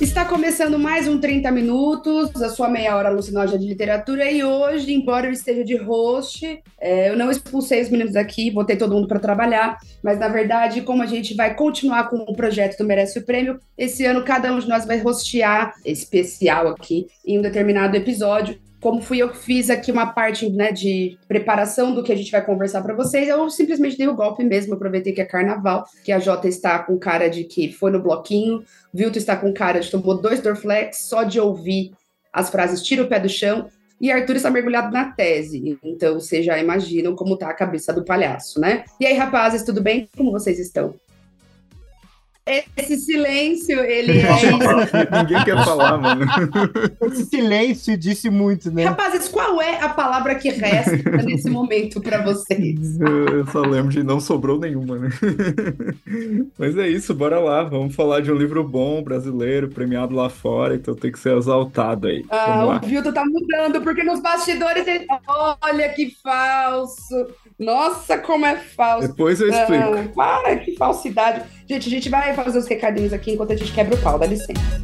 [0.00, 4.28] Está começando mais um 30 minutos, a sua meia hora alucinógena de literatura.
[4.30, 8.76] E hoje, embora eu esteja de host, é, eu não expulsei os meninos daqui, botei
[8.76, 9.78] todo mundo para trabalhar.
[10.02, 13.60] Mas na verdade, como a gente vai continuar com o projeto do Merece o Prêmio,
[13.78, 19.00] esse ano cada um de nós vai hostear especial aqui em um determinado episódio como
[19.00, 22.44] fui eu que fiz aqui uma parte né, de preparação do que a gente vai
[22.44, 26.18] conversar para vocês, eu simplesmente dei o golpe mesmo, aproveitei que é carnaval, que a
[26.18, 30.20] Jota está com cara de que foi no bloquinho, Vilto está com cara de tomou
[30.20, 31.92] dois Dorflex, só de ouvir
[32.30, 33.68] as frases tira o pé do chão,
[33.98, 35.78] e Arthur está mergulhado na tese.
[35.82, 38.84] Então, vocês já imaginam como tá a cabeça do palhaço, né?
[39.00, 40.10] E aí, rapazes, tudo bem?
[40.14, 40.94] Como vocês estão?
[42.46, 46.26] Esse silêncio, ele é Ninguém quer falar, mano.
[47.06, 48.84] Esse silêncio disse muito, né?
[48.84, 53.00] Rapazes, qual é a palavra que resta nesse momento para vocês?
[53.00, 55.08] Eu só lembro de não sobrou nenhuma, né?
[56.58, 57.62] Mas é isso, bora lá.
[57.64, 62.08] Vamos falar de um livro bom, brasileiro, premiado lá fora, então tem que ser exaltado
[62.08, 62.26] aí.
[62.28, 65.06] Ah, o Vilto tá mudando, porque nos bastidores ele...
[65.62, 67.26] Olha que falso!
[67.58, 69.08] Nossa, como é falso!
[69.08, 70.14] Depois eu explico.
[70.14, 71.44] Para, que falsidade!
[71.68, 74.26] Gente, a gente vai fazer os recadinhos aqui enquanto a gente quebra o pau, dá
[74.26, 74.82] licença.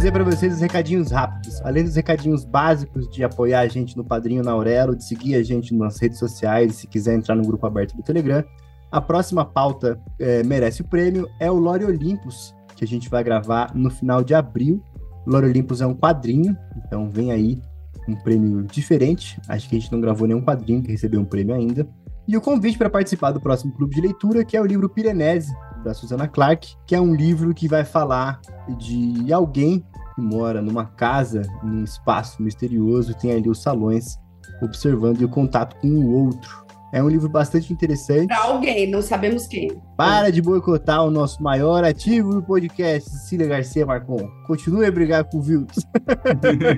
[0.00, 1.60] Dizer para vocês os recadinhos rápidos.
[1.60, 5.42] Além dos recadinhos básicos de apoiar a gente no Padrinho na Aurelo, de seguir a
[5.42, 8.42] gente nas redes sociais, se quiser entrar no grupo aberto do Telegram.
[8.90, 13.22] A próxima pauta é, merece o prêmio, é o Lore Olympus, que a gente vai
[13.22, 14.82] gravar no final de abril.
[15.26, 17.60] Lore Olympus é um quadrinho, então vem aí
[18.08, 19.38] um prêmio diferente.
[19.50, 21.86] Acho que a gente não gravou nenhum quadrinho que recebeu um prêmio ainda.
[22.26, 25.52] E o convite para participar do próximo clube de leitura, que é o livro Pirenese,
[25.84, 28.40] da Susana Clark, que é um livro que vai falar
[28.78, 34.18] de alguém que mora numa casa, num espaço misterioso, tem ali os salões,
[34.62, 36.60] observando e o contato com o outro.
[36.92, 38.26] É um livro bastante interessante.
[38.26, 39.80] Para alguém, não sabemos quem.
[39.96, 44.28] Para de boicotar o nosso maior ativo do podcast, Cecília Garcia Marcon.
[44.46, 45.84] Continue a brigar com o Viltos.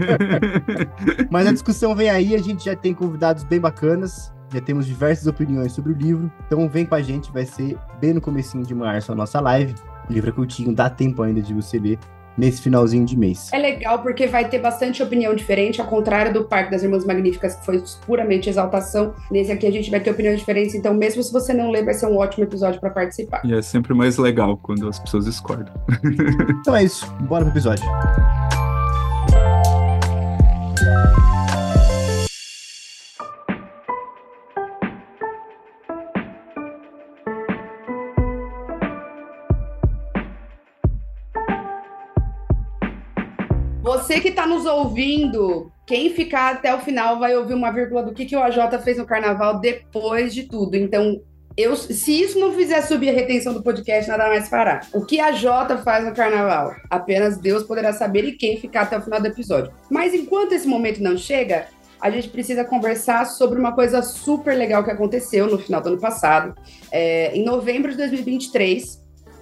[1.30, 4.30] Mas a discussão vem aí, a gente já tem convidados bem bacanas.
[4.52, 8.12] Já temos diversas opiniões sobre o livro, então vem com a gente, vai ser bem
[8.12, 9.74] no comecinho de março a nossa live.
[10.10, 11.98] O livro é curtinho, dá tempo ainda de você ler
[12.36, 13.50] nesse finalzinho de mês.
[13.52, 17.54] É legal porque vai ter bastante opinião diferente, ao contrário do Parque das Irmãs Magníficas,
[17.56, 19.14] que foi puramente exaltação.
[19.30, 21.94] Nesse aqui a gente vai ter opiniões diferentes, então mesmo se você não ler, vai
[21.94, 23.40] ser um ótimo episódio para participar.
[23.44, 25.72] E é sempre mais legal quando as pessoas discordam.
[26.60, 27.84] então é isso, bora pro episódio.
[44.12, 48.12] Você que está nos ouvindo, quem ficar até o final vai ouvir uma vírgula do
[48.12, 50.76] que, que o AJ fez no carnaval depois de tudo.
[50.76, 51.18] Então,
[51.56, 54.82] eu, se isso não fizer subir a retenção do podcast, nada mais fará.
[54.92, 56.74] O que a Jota faz no carnaval?
[56.90, 59.72] Apenas Deus poderá saber e quem ficar até o final do episódio.
[59.90, 61.68] Mas enquanto esse momento não chega,
[61.98, 65.98] a gente precisa conversar sobre uma coisa super legal que aconteceu no final do ano
[65.98, 66.54] passado.
[66.90, 69.00] É, em novembro de 2023,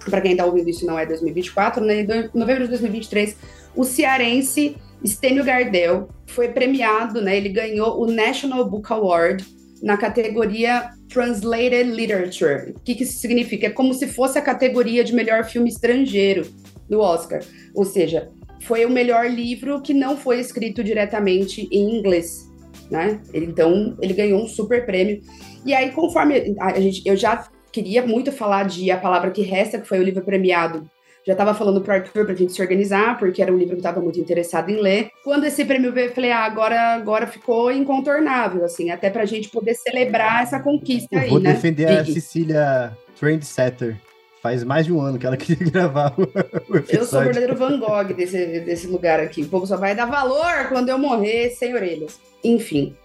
[0.09, 2.01] para quem está ouvindo isso não é 2024, né?
[2.01, 3.35] Em novembro de 2023,
[3.75, 7.35] o cearense Stênio Gardel foi premiado, né?
[7.37, 9.45] Ele ganhou o National Book Award
[9.81, 12.71] na categoria Translated Literature.
[12.71, 13.67] O que, que isso significa?
[13.67, 16.47] É como se fosse a categoria de melhor filme estrangeiro
[16.87, 17.41] do Oscar.
[17.73, 18.29] Ou seja,
[18.61, 22.47] foi o melhor livro que não foi escrito diretamente em inglês,
[22.91, 23.19] né?
[23.33, 25.21] Então, ele ganhou um super prêmio.
[25.65, 29.79] E aí, conforme a gente, eu já queria muito falar de A Palavra que Resta,
[29.79, 30.87] que foi o livro premiado
[31.25, 33.89] já estava falando pro Arthur pra gente se organizar, porque era um livro que eu
[33.89, 35.09] estava muito interessado em ler.
[35.23, 39.49] Quando esse prêmio veio, eu falei, ah, agora, agora ficou incontornável, assim, até pra gente
[39.49, 41.53] poder celebrar essa conquista eu aí, vou né?
[41.53, 43.97] defender a Cecília Trendsetter.
[44.41, 46.99] Faz mais de um ano que ela queria gravar o episódio.
[46.99, 49.43] Eu sou o verdadeiro Van Gogh desse, desse lugar aqui.
[49.43, 52.19] O povo só vai dar valor quando eu morrer sem orelhas.
[52.43, 52.95] Enfim,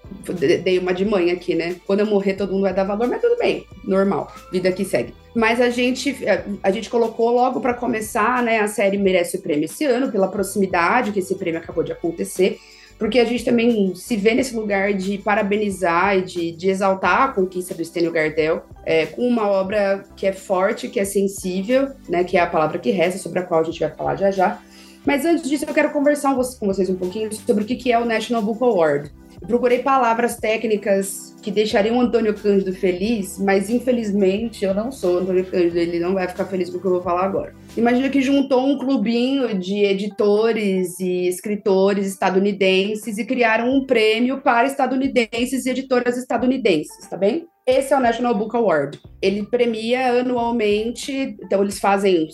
[0.64, 1.76] dei uma de mãe aqui, né?
[1.86, 5.12] Quando eu morrer, todo mundo vai dar valor, mas tudo bem, normal, vida que segue.
[5.34, 6.16] Mas a gente,
[6.62, 8.60] a gente colocou logo para começar, né?
[8.60, 12.58] A série merece o prêmio esse ano, pela proximidade que esse prêmio acabou de acontecer.
[12.98, 17.28] Porque a gente também se vê nesse lugar de parabenizar e de, de exaltar a
[17.28, 22.24] conquista do Stênio Gardel, é, com uma obra que é forte, que é sensível, né,
[22.24, 24.60] que é a palavra que resta, sobre a qual a gente vai falar já já.
[25.04, 28.04] Mas antes disso, eu quero conversar com vocês um pouquinho sobre o que é o
[28.04, 29.10] National Book Award.
[29.40, 35.18] Eu procurei palavras técnicas que deixariam o Antônio Cândido feliz, mas infelizmente eu não sou
[35.18, 37.54] Antônio Cândido, ele não vai ficar feliz com o que eu vou falar agora.
[37.76, 44.66] Imagina que juntou um clubinho de editores e escritores estadunidenses e criaram um prêmio para
[44.66, 47.46] estadunidenses e editoras estadunidenses, tá bem?
[47.66, 48.98] Esse é o National Book Award.
[49.20, 52.28] Ele premia anualmente, então eles fazem,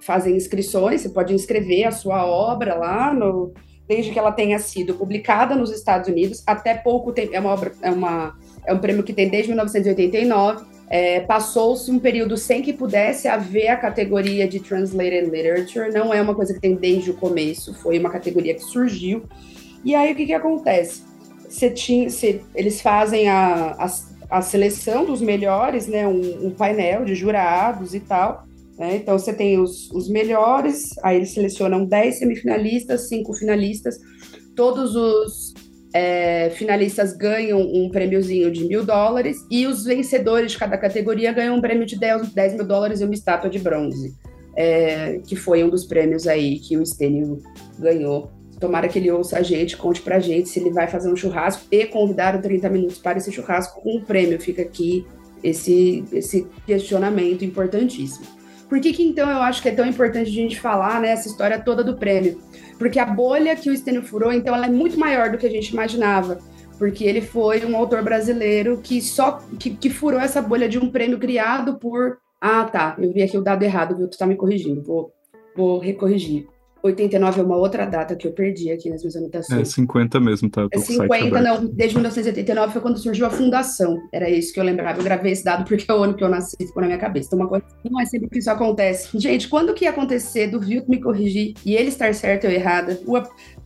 [0.00, 3.52] fazem inscrições, você pode inscrever a sua obra lá no,
[3.86, 7.34] desde que ela tenha sido publicada nos Estados Unidos até pouco tempo.
[7.34, 8.34] É uma obra, é, uma,
[8.66, 10.75] é um prêmio que tem desde 1989.
[10.88, 16.22] É, Passou-se um período sem que pudesse haver a categoria de Translated Literature, não é
[16.22, 19.24] uma coisa que tem desde o começo, foi uma categoria que surgiu.
[19.84, 21.02] E aí o que, que acontece?
[21.48, 23.86] Você tinha, você, eles fazem a, a,
[24.38, 26.06] a, seleção dos melhores, né?
[26.06, 28.44] Um, um painel de jurados e tal.
[28.78, 28.96] Né?
[28.96, 33.98] Então, você tem os, os melhores, aí eles selecionam 10 semifinalistas, 5 finalistas,
[34.54, 35.54] todos os
[35.98, 41.56] é, finalistas ganham um prêmiozinho de mil dólares e os vencedores de cada categoria ganham
[41.56, 44.14] um prêmio de 10, 10 mil dólares e uma estátua de bronze,
[44.54, 47.42] é, que foi um dos prêmios aí que o Stênio
[47.78, 48.30] ganhou.
[48.60, 51.64] Tomara que ele ouça a gente, conte pra gente se ele vai fazer um churrasco
[51.70, 54.38] e convidar o 30 minutos para esse churrasco com um prêmio.
[54.38, 55.06] Fica aqui
[55.42, 58.26] esse, esse questionamento importantíssimo.
[58.68, 61.26] Por que, que então eu acho que é tão importante a gente falar né, essa
[61.28, 62.38] história toda do prêmio?
[62.78, 65.50] Porque a bolha que o Stênio furou, então, ela é muito maior do que a
[65.50, 66.38] gente imaginava.
[66.78, 70.90] Porque ele foi um autor brasileiro que só que, que furou essa bolha de um
[70.90, 72.18] prêmio criado por.
[72.40, 72.94] Ah, tá.
[72.98, 74.08] Eu vi aqui o dado errado, viu?
[74.08, 74.82] Tu tá me corrigindo.
[74.82, 75.10] Vou,
[75.56, 76.46] vou recorrigir.
[76.82, 79.60] 89 é uma outra data que eu perdi aqui nas minhas anotações.
[79.60, 80.66] É 50 mesmo, tá?
[80.72, 81.66] É 50, não.
[81.66, 84.00] Desde 1989 foi quando surgiu a fundação.
[84.12, 85.00] Era isso que eu lembrava.
[85.00, 87.28] Eu gravei esse dado porque é o ano que eu nasci ficou na minha cabeça.
[87.28, 89.18] Então, uma coisa não é sempre que isso acontece.
[89.18, 93.00] Gente, quando que ia acontecer do Vilto me corrigir e ele estar certo ou errada?
[93.06, 93.16] O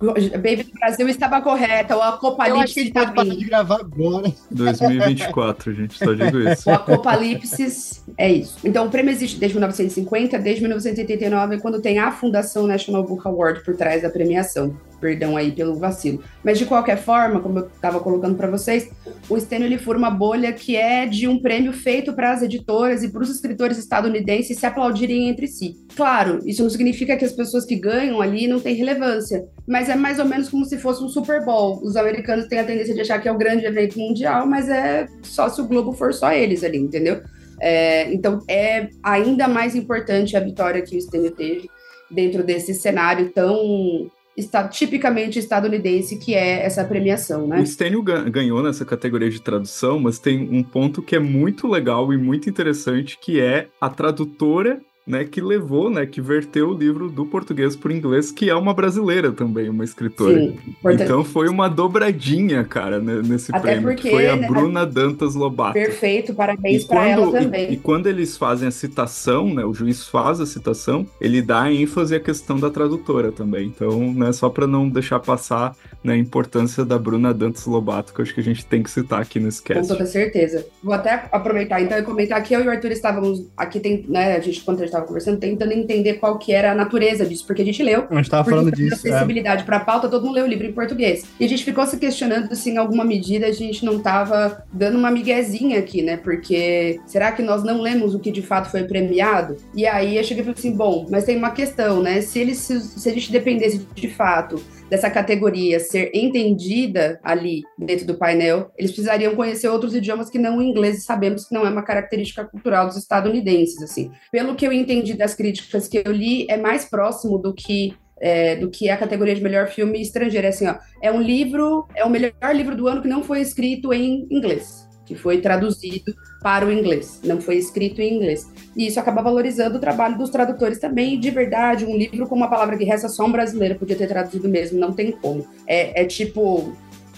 [0.00, 3.36] Baby do Brasil estava correta, o Apocalipse está vindo.
[3.36, 4.32] de gravar agora.
[4.50, 6.70] 2024, gente, só digo isso.
[6.70, 8.56] O Apocalipse é isso.
[8.64, 13.62] Então, o prêmio existe desde 1950, desde 1989, quando tem a Fundação National Book Award
[13.62, 14.74] por trás da premiação.
[15.00, 16.22] Perdão aí pelo vacilo.
[16.44, 18.90] Mas de qualquer forma, como eu estava colocando para vocês,
[19.28, 23.02] o Stênio ele fura uma bolha que é de um prêmio feito para as editoras
[23.02, 25.76] e para os escritores estadunidenses se aplaudirem entre si.
[25.96, 29.94] Claro, isso não significa que as pessoas que ganham ali não têm relevância, mas é
[29.94, 31.80] mais ou menos como se fosse um Super Bowl.
[31.82, 35.06] Os americanos têm a tendência de achar que é o grande evento mundial, mas é
[35.22, 37.20] só se o Globo for só eles ali, entendeu?
[37.60, 41.68] É, então é ainda mais importante a vitória que o Stênio teve
[42.10, 47.60] dentro desse cenário tão está tipicamente estadunidense, que é essa premiação, né?
[47.60, 52.12] O Stênio ganhou nessa categoria de tradução, mas tem um ponto que é muito legal
[52.12, 57.10] e muito interessante, que é a tradutora né, que levou, né, que verteu o livro
[57.10, 60.40] do português para o inglês, que é uma brasileira também, uma escritora.
[60.40, 63.82] Sim, então foi uma dobradinha, cara, né, nesse Até prêmio.
[63.82, 65.72] Porque, foi a né, Bruna Dantas Lobato.
[65.72, 67.70] Perfeito, parabéns para ela também.
[67.70, 71.70] E, e, quando eles fazem a citação, né, o juiz faz a citação, ele dá
[71.72, 73.66] ênfase à questão da tradutora também.
[73.66, 75.74] Então, né, só para não deixar passar
[76.04, 78.90] né, a importância da Bruna Dantas Lobato, que eu acho que a gente tem que
[78.90, 79.82] citar aqui nesse cast.
[79.82, 80.66] Com toda certeza.
[80.82, 84.36] Vou até aproveitar então e comentar que eu e o Arthur estávamos aqui tem, né,
[84.36, 87.46] a gente quando a gente estava conversando, tentando entender qual que era a natureza disso,
[87.46, 88.06] porque a gente leu.
[88.10, 88.94] A gente estava falando disso.
[88.94, 89.64] Acessibilidade é.
[89.64, 91.24] para a pauta, todo mundo leu o livro em português.
[91.38, 94.98] E a gente ficou se questionando se em alguma medida a gente não estava dando
[94.98, 96.16] uma miguezinha aqui, né?
[96.16, 99.56] Porque será que nós não lemos o que de fato foi premiado?
[99.74, 102.20] E aí eu cheguei e falei assim, bom, mas tem uma questão, né?
[102.20, 108.06] Se, eles, se, se a gente dependesse de fato dessa categoria ser entendida ali dentro
[108.06, 111.64] do painel, eles precisariam conhecer outros idiomas que não o inglês, e sabemos que não
[111.64, 114.10] é uma característica cultural dos estadunidenses, assim.
[114.32, 118.56] Pelo que eu entendi das críticas que eu li, é mais próximo do que é,
[118.56, 120.46] do que a categoria de melhor filme estrangeiro.
[120.46, 123.40] É assim, ó, é um livro, é o melhor livro do ano que não foi
[123.40, 128.48] escrito em inglês que foi traduzido para o inglês, não foi escrito em inglês.
[128.76, 131.18] E isso acaba valorizando o trabalho dos tradutores também.
[131.18, 134.48] De verdade, um livro com uma palavra que resta só um brasileiro podia ter traduzido
[134.48, 135.44] mesmo, não tem como.
[135.66, 136.72] É, é tipo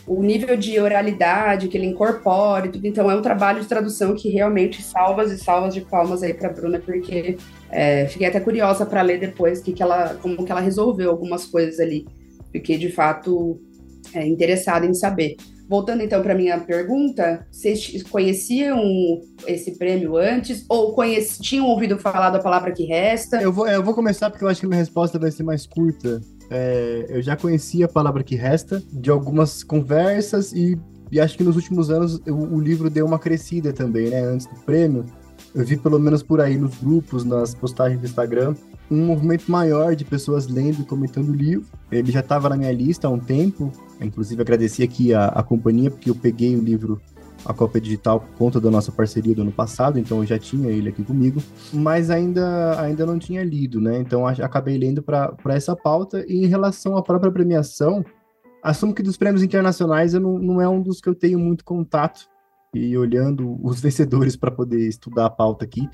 [0.07, 2.87] o nível de oralidade que ele incorpora e tudo.
[2.87, 6.49] Então, é um trabalho de tradução que realmente salvas e salvas de palmas aí para
[6.49, 7.37] Bruna, porque
[7.71, 11.45] é, fiquei até curiosa para ler depois que, que ela, como que ela resolveu algumas
[11.45, 12.07] coisas ali.
[12.51, 13.61] Fiquei de fato
[14.15, 15.37] é, interessada em saber.
[15.69, 18.81] Voltando então para minha pergunta, vocês conheciam
[19.47, 20.95] esse prêmio antes ou
[21.40, 23.40] tinham ouvido falar da palavra que resta?
[23.40, 26.21] Eu vou, eu vou começar porque eu acho que minha resposta vai ser mais curta.
[26.50, 30.78] é, eu já conhecia a palavra que resta de algumas conversas e,
[31.11, 34.21] e acho que nos últimos anos o, o, livro deu uma crescida também, né?
[34.21, 35.07] Antes do prêmio,
[35.54, 38.54] eu vi pelo menos por aí nos grupos, nas postagens do Instagram,
[38.90, 41.66] um movimento maior de pessoas lendo e comentando o livro.
[41.90, 43.73] Ele já estava na minha lista há um tempo,
[44.04, 47.00] inclusive agradeci aqui a, a companhia, porque eu peguei o livro
[47.44, 50.71] a cópia digital por conta da nossa parceria do ano passado, então eu já tinha
[50.71, 51.42] ele aqui comigo,
[51.73, 53.99] mas ainda, ainda não tinha lido, né?
[53.99, 56.25] Então acabei lendo para essa pauta.
[56.28, 58.04] E em relação à própria premiação,
[58.62, 61.64] assumo que dos prêmios internacionais eu não, não é um dos que eu tenho muito
[61.64, 62.30] contato.
[62.75, 65.88] E olhando os vencedores para poder estudar a pauta aqui,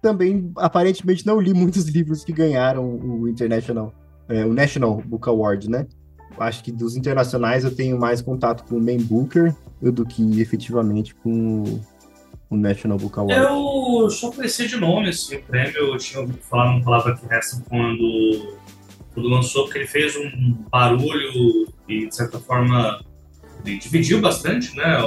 [0.00, 3.92] também aparentemente não li muitos livros que ganharam o International,
[4.28, 5.86] é, o National Book Award, né?
[6.38, 11.14] Acho que dos internacionais eu tenho mais contato com o Man Booker do que efetivamente
[11.14, 11.80] com
[12.48, 13.42] o National Book Award.
[13.42, 17.62] Eu só conheci de nome assim, prêmio, eu tinha ouvido falar numa palavra que resta
[17.68, 18.56] quando,
[19.14, 23.02] quando lançou, porque ele fez um barulho e, de certa forma,
[23.64, 24.98] ele dividiu bastante, né,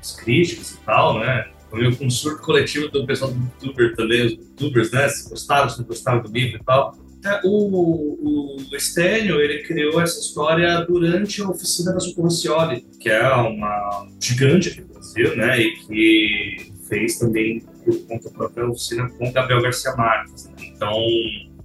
[0.00, 3.96] as críticas e tal, né, foi meio com um surto coletivo do pessoal do YouTuber
[3.96, 6.96] também, os YouTubers, né, se gostaram, se não gostaram do livro e tal.
[7.44, 12.28] O, o Estênio, ele criou essa história durante a oficina da Socorro
[13.00, 18.68] que é uma gigante aqui no Brasil, né, e que fez também por conta própria
[18.68, 20.46] oficina com Gabriel Garcia Marques.
[20.46, 20.52] Né?
[20.74, 20.94] Então,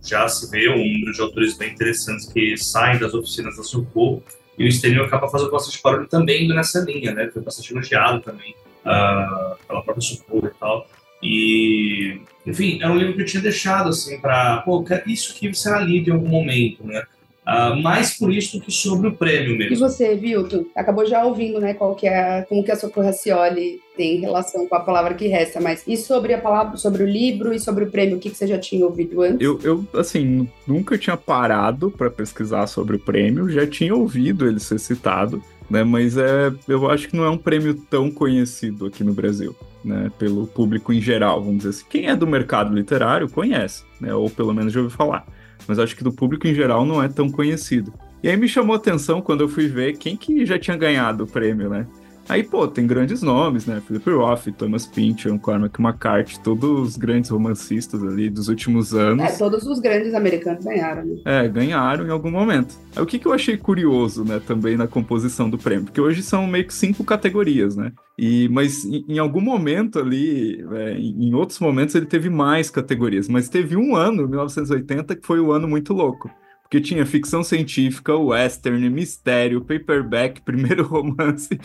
[0.03, 4.23] já se vê um número de autores bem interessantes que saem das oficinas da Socorro,
[4.57, 8.21] e o Estênio acaba fazendo bastante barulho também indo nessa linha, né, foi bastante elogiado
[8.21, 10.87] também uh, pela própria Socorro e tal.
[11.21, 15.79] E, enfim, é um livro que eu tinha deixado, assim, para, pô, isso aqui será
[15.79, 17.03] lido em algum momento, né?
[17.45, 19.73] Uh, mais por isso do que sobre o prêmio mesmo.
[19.73, 23.81] E você, Vilton, acabou já ouvindo, né, qual que é, como que a Socorro Racioli
[23.97, 27.53] tem relação com a palavra que resta, mas e sobre a palavra, sobre o livro
[27.53, 29.41] e sobre o prêmio, o que, que você já tinha ouvido antes?
[29.41, 34.61] Eu, eu assim, nunca tinha parado para pesquisar sobre o prêmio, já tinha ouvido ele
[34.61, 39.03] ser citado, né, mas é, eu acho que não é um prêmio tão conhecido aqui
[39.03, 41.85] no Brasil né, pelo público em geral, vamos dizer assim.
[41.89, 45.25] Quem é do mercado literário conhece, né, ou pelo menos já ouviu falar.
[45.67, 47.93] Mas acho que do público em geral não é tão conhecido.
[48.21, 51.25] E aí me chamou a atenção quando eu fui ver quem que já tinha ganhado
[51.25, 51.85] o prêmio, né?
[52.27, 53.81] Aí, pô, tem grandes nomes, né?
[53.85, 59.23] Philip Roth, Thomas Pynchon, Cormac McCarthy, todos os grandes romancistas ali dos últimos anos.
[59.23, 61.15] É, todos os grandes americanos ganharam, né?
[61.25, 62.75] É, ganharam em algum momento.
[62.95, 65.85] Aí, o que, que eu achei curioso, né, também na composição do prêmio?
[65.85, 67.91] Porque hoje são meio que cinco categorias, né?
[68.17, 73.27] E, mas em, em algum momento ali, é, em outros momentos, ele teve mais categorias.
[73.27, 76.29] Mas teve um ano, 1980, que foi o um ano muito louco
[76.73, 81.55] que tinha ficção científica, western, mistério, paperback, primeiro romance.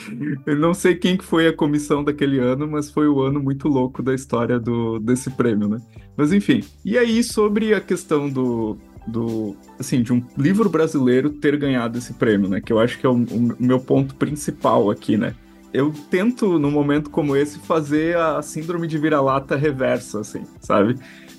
[0.44, 3.68] Eu não sei quem que foi a comissão daquele ano, mas foi o ano muito
[3.68, 5.80] louco da história do, desse prêmio, né?
[6.14, 6.62] Mas enfim.
[6.84, 12.12] E aí, sobre a questão do, do assim de um livro brasileiro ter ganhado esse
[12.12, 12.60] prêmio, né?
[12.60, 15.34] Que eu acho que é o, o meu ponto principal aqui, né?
[15.72, 20.96] Eu tento, num momento como esse, fazer a síndrome de vira-lata reversa, assim, sabe?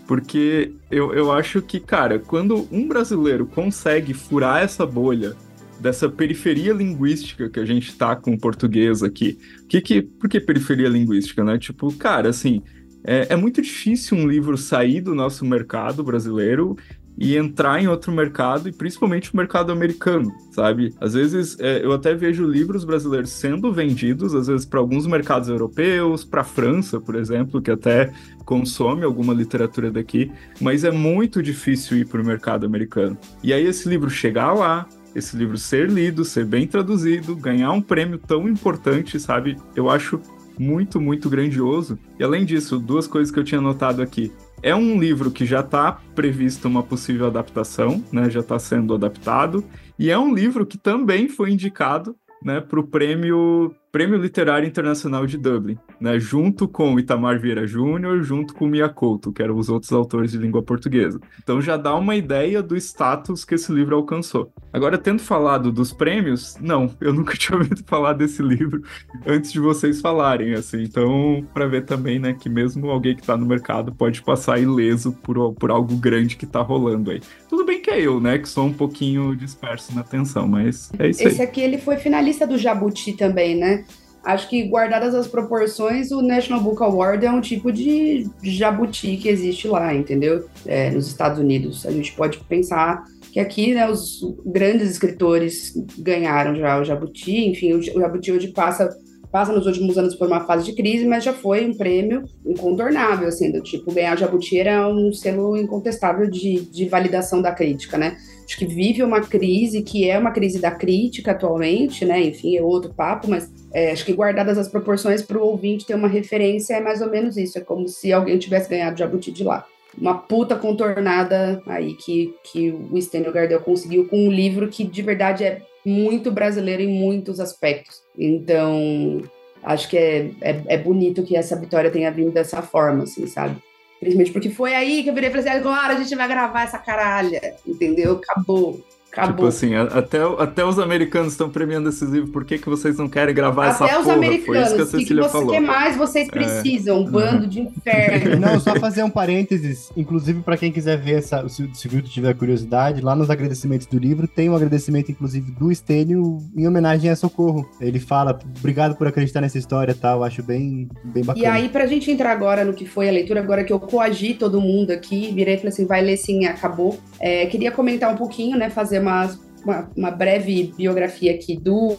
[0.10, 5.36] Porque eu, eu acho que, cara, quando um brasileiro consegue furar essa bolha
[5.80, 9.38] dessa periferia linguística que a gente tá com o português aqui.
[9.68, 11.60] Que que, por que periferia linguística, né?
[11.60, 12.63] Tipo, cara, assim,
[13.04, 16.75] é, é muito difícil um livro sair do nosso mercado brasileiro
[17.18, 20.94] e entrar em outro mercado, e principalmente o mercado americano, sabe?
[21.01, 25.50] Às vezes é, eu até vejo livros brasileiros sendo vendidos, às vezes para alguns mercados
[25.50, 28.12] europeus, para a França, por exemplo, que até
[28.46, 33.18] consome alguma literatura daqui, mas é muito difícil ir para o mercado americano.
[33.44, 37.82] E aí esse livro chegar lá, esse livro ser lido, ser bem traduzido, ganhar um
[37.82, 39.58] prêmio tão importante, sabe?
[39.75, 40.22] Eu acho
[40.58, 41.98] muito, muito grandioso.
[42.20, 44.32] E além disso, duas coisas que eu tinha notado aqui.
[44.62, 48.30] É um livro que já está prevista uma possível adaptação, né?
[48.30, 49.63] Já está sendo adaptado.
[49.98, 55.25] E é um livro que também foi indicado né, para o prêmio Prêmio Literário Internacional
[55.25, 59.67] de Dublin, né, junto com Itamar Vieira Júnior, junto com Mia Couto, que eram os
[59.67, 61.19] outros autores de língua portuguesa.
[61.41, 64.51] Então já dá uma ideia do status que esse livro alcançou.
[64.72, 68.84] Agora, tendo falado dos prêmios, não, eu nunca tinha ouvido falar desse livro
[69.25, 70.84] antes de vocês falarem, assim.
[70.84, 75.12] Então, para ver também, né, que mesmo alguém que está no mercado pode passar ileso
[75.24, 77.22] por, por algo grande que está rolando aí.
[77.50, 81.10] Tudo bem que é eu, né, que sou um pouquinho disperso na atenção, mas é
[81.10, 81.27] isso aí.
[81.27, 83.78] Esse aqui, ele foi finalista do Jabuti também, né?
[84.23, 89.29] Acho que, guardadas as proporções, o National Book Award é um tipo de jabuti que
[89.29, 90.47] existe lá, entendeu?
[90.65, 91.85] É, nos Estados Unidos.
[91.85, 97.47] A gente pode pensar que aqui, né, os grandes escritores ganharam já o jabuti.
[97.47, 98.89] Enfim, o jabuti hoje passa
[99.31, 103.27] passa nos últimos anos por uma fase de crise, mas já foi um prêmio incontornável,
[103.27, 108.17] assim, do tipo, ganhar Jabuti era um selo incontestável de, de validação da crítica, né?
[108.45, 112.21] Acho que vive uma crise que é uma crise da crítica atualmente, né?
[112.21, 115.93] Enfim, é outro papo, mas é, acho que guardadas as proporções para o ouvinte ter
[115.93, 117.57] uma referência é mais ou menos isso.
[117.59, 119.65] É como se alguém tivesse ganhado Jabuti de lá
[119.98, 125.01] uma puta contornada aí que, que o Stênio Gardel conseguiu com um livro que de
[125.01, 128.01] verdade é muito brasileiro em muitos aspectos.
[128.19, 129.21] Então,
[129.63, 133.55] acho que é, é, é bonito que essa vitória tenha vindo dessa forma, assim, sabe?
[133.99, 136.63] Principalmente porque foi aí que eu virei e falei assim, agora a gente vai gravar
[136.63, 138.13] essa caralha, entendeu?
[138.13, 138.81] Acabou.
[139.12, 139.36] Acabou.
[139.36, 143.10] Tipo assim, até, até os americanos estão premiando esses livros, por que, que vocês não
[143.10, 143.92] querem gravar até essa porra?
[143.92, 145.48] Até os americanos, Foi isso que a Cecília que, falou.
[145.48, 146.32] O que mais vocês é.
[146.32, 146.98] precisam?
[146.98, 147.00] É.
[147.00, 148.39] Um bando de inferno.
[148.39, 152.10] Não, só fazer um parênteses, inclusive para quem quiser ver, essa, se, se o Vitor
[152.10, 157.10] tiver curiosidade, lá nos agradecimentos do livro, tem um agradecimento, inclusive, do Estênio em homenagem
[157.10, 157.70] a Socorro.
[157.80, 161.46] Ele fala, obrigado por acreditar nessa história e tal, acho bem, bem bacana.
[161.46, 164.34] E aí, pra gente entrar agora no que foi a leitura, agora que eu coagi
[164.34, 167.00] todo mundo aqui, virei e falei assim, vai ler sim, acabou.
[167.20, 171.98] É, queria comentar um pouquinho, né, fazer umas uma, uma breve biografia aqui do,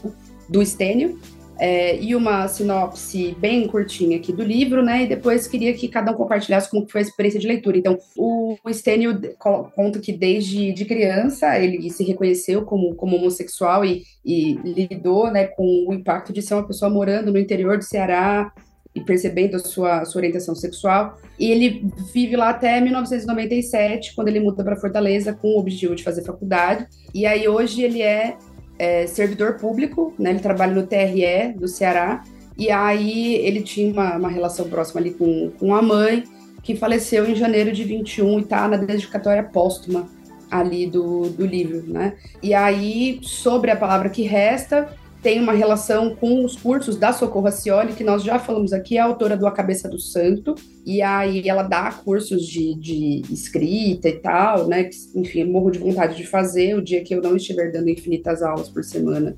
[0.49, 1.19] do Stênio,
[1.59, 5.03] é, e uma sinopse bem curtinha aqui do livro, né?
[5.03, 7.77] E depois queria que cada um compartilhasse como foi a experiência de leitura.
[7.77, 14.05] Então, o Stênio conta que desde de criança ele se reconheceu como, como homossexual e,
[14.25, 18.51] e lidou né, com o impacto de ser uma pessoa morando no interior do Ceará,
[18.95, 21.19] e percebendo a sua, sua orientação sexual.
[21.39, 26.03] E ele vive lá até 1997, quando ele muda para Fortaleza com o objetivo de
[26.03, 26.87] fazer faculdade.
[27.15, 28.37] E aí hoje ele é,
[28.79, 30.31] é, servidor público, né?
[30.31, 32.25] Ele trabalha no TRE do Ceará.
[32.59, 36.25] E aí ele tinha uma, uma relação próxima ali com, com a mãe,
[36.63, 40.09] que faleceu em janeiro de 21 e está na dedicatória póstuma
[40.51, 42.15] ali do, do livro, né?
[42.43, 47.47] E aí, sobre a palavra que resta, tem uma relação com os cursos da Socorro
[47.47, 50.55] Acioli, que nós já falamos aqui, é autora do A Cabeça do Santo,
[50.87, 54.85] e aí ela dá cursos de, de escrita e tal, né?
[54.85, 56.75] Que, enfim, morro de vontade de fazer.
[56.75, 59.37] O dia que eu não estiver dando infinitas aulas por semana,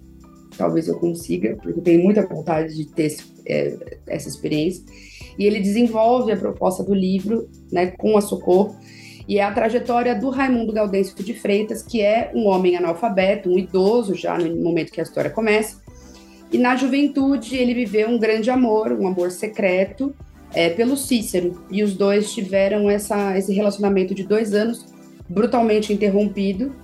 [0.56, 4.84] talvez eu consiga, porque eu tenho muita vontade de ter esse, é, essa experiência.
[5.36, 8.76] E ele desenvolve a proposta do livro, né, com a Socorro,
[9.28, 13.58] e é a trajetória do Raimundo Gaudêncio de Freitas, que é um homem analfabeto, um
[13.58, 15.80] idoso já no momento que a história começa.
[16.52, 20.14] E na juventude ele viveu um grande amor, um amor secreto
[20.52, 21.64] é, pelo Cícero.
[21.70, 24.86] E os dois tiveram essa, esse relacionamento de dois anos
[25.28, 26.74] brutalmente interrompido.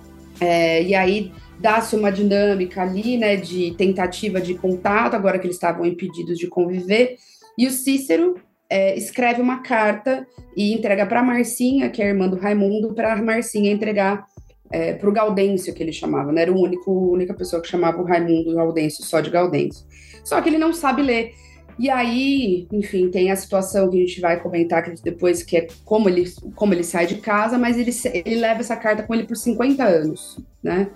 [0.41, 5.57] É, e aí dá-se uma dinâmica ali, né, de tentativa de contato, agora que eles
[5.57, 7.17] estavam impedidos de conviver.
[7.57, 8.35] E o Cícero
[8.69, 13.21] é, escreve uma carta e entrega para Marcinha, que é a irmã do Raimundo, para
[13.21, 14.27] Marcinha entregar
[14.71, 16.43] é, para o Gaudêncio, que ele chamava, né?
[16.43, 19.85] Era o único, a única pessoa que chamava o Raimundo Gaudêncio, só de Gaudêncio.
[20.23, 21.33] Só que ele não sabe ler.
[21.79, 26.09] E aí, enfim, tem a situação que a gente vai comentar depois, que é como
[26.09, 27.91] ele, como ele sai de casa, mas ele,
[28.25, 30.89] ele leva essa carta com ele por 50 anos, né?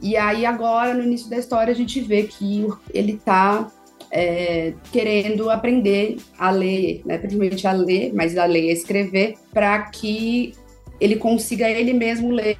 [0.00, 3.72] E aí, agora, no início da história, a gente vê que ele está
[4.10, 9.34] é, querendo aprender a ler, né, principalmente a ler, mas a ler e a escrever,
[9.52, 10.54] para que
[11.00, 12.56] ele consiga ele mesmo ler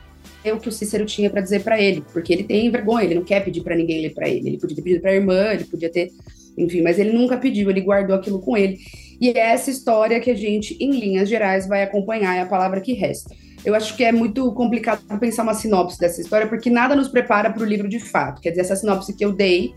[0.52, 3.24] o que o Cícero tinha para dizer para ele, porque ele tem vergonha, ele não
[3.24, 4.48] quer pedir para ninguém ler para ele.
[4.48, 6.10] Ele podia ter pedido para a irmã, ele podia ter,
[6.56, 8.78] enfim, mas ele nunca pediu, ele guardou aquilo com ele.
[9.20, 12.80] E é essa história que a gente, em linhas gerais, vai acompanhar, é a palavra
[12.80, 13.34] que resta.
[13.64, 17.52] Eu acho que é muito complicado pensar uma sinopse dessa história, porque nada nos prepara
[17.52, 18.40] para o livro de fato.
[18.40, 19.74] Quer dizer, essa sinopse que eu dei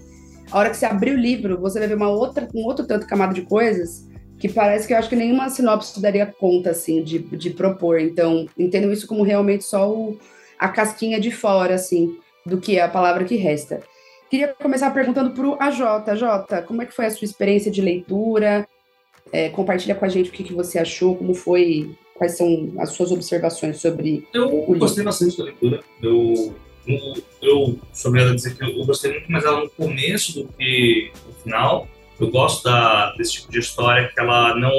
[0.51, 3.07] a hora que você abrir o livro, você vai ver uma outra, um outro tanto
[3.07, 7.19] camada de coisas que parece que eu acho que nenhuma sinopse daria conta, assim, de,
[7.19, 7.99] de propor.
[7.99, 10.17] Então, entendo isso como realmente só o,
[10.57, 13.81] a casquinha de fora, assim, do que é a palavra que resta.
[14.31, 15.81] Queria começar perguntando para o AJ.
[16.07, 18.67] AJ, como é que foi a sua experiência de leitura?
[19.31, 22.89] É, compartilha com a gente o que, que você achou, como foi, quais são as
[22.89, 24.73] suas observações sobre eu o livro.
[24.73, 25.81] Eu gostei bastante da leitura.
[26.01, 26.55] Eu
[26.87, 30.47] eu sou obrigado a dizer que eu, eu, gostei muito mais dela no começo do
[30.53, 31.87] que no final.
[32.19, 34.71] Eu gosto da, desse tipo de história que ela não,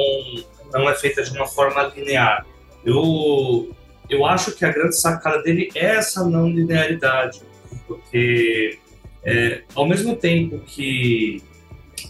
[0.71, 2.45] não é feita de uma forma linear.
[2.85, 3.73] Eu,
[4.09, 7.41] eu acho que a grande sacada dele é essa não linearidade,
[7.87, 8.79] porque
[9.23, 11.41] é, ao mesmo tempo que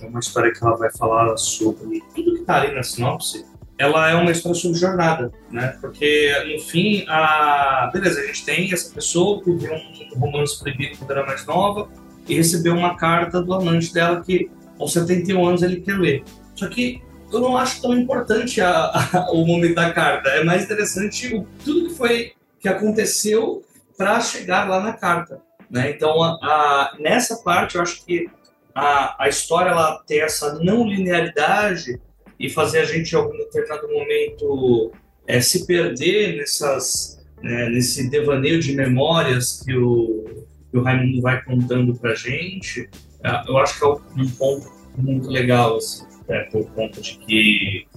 [0.02, 3.46] é uma história que ela vai falar sobre tudo que está ali na sinopse,
[3.78, 5.78] ela é uma história sobre jornada, né?
[5.82, 10.98] Porque no fim, a beleza, a gente tem essa pessoa que viu um romance proibido
[10.98, 11.90] quando era mais nova
[12.28, 16.24] e recebeu uma carta do amante dela que aos 71 anos ele quer ler.
[16.56, 20.30] Só que eu não acho tão importante a, a, o momento da carta.
[20.30, 23.64] É mais interessante o, tudo que foi que aconteceu
[23.98, 25.92] para chegar lá na carta, né?
[25.92, 28.30] Então, a, nessa parte eu acho que
[28.74, 32.00] a, a história ela ter essa não linearidade
[32.40, 34.92] e fazer a gente, em algum determinado momento,
[35.28, 41.44] é, se perder nessas, né, nesse devaneio de memórias que o, que o Raimundo vai
[41.44, 42.90] contando para gente,
[43.24, 47.88] é, eu acho que é um ponto muito legal, assim, é, por conta de que,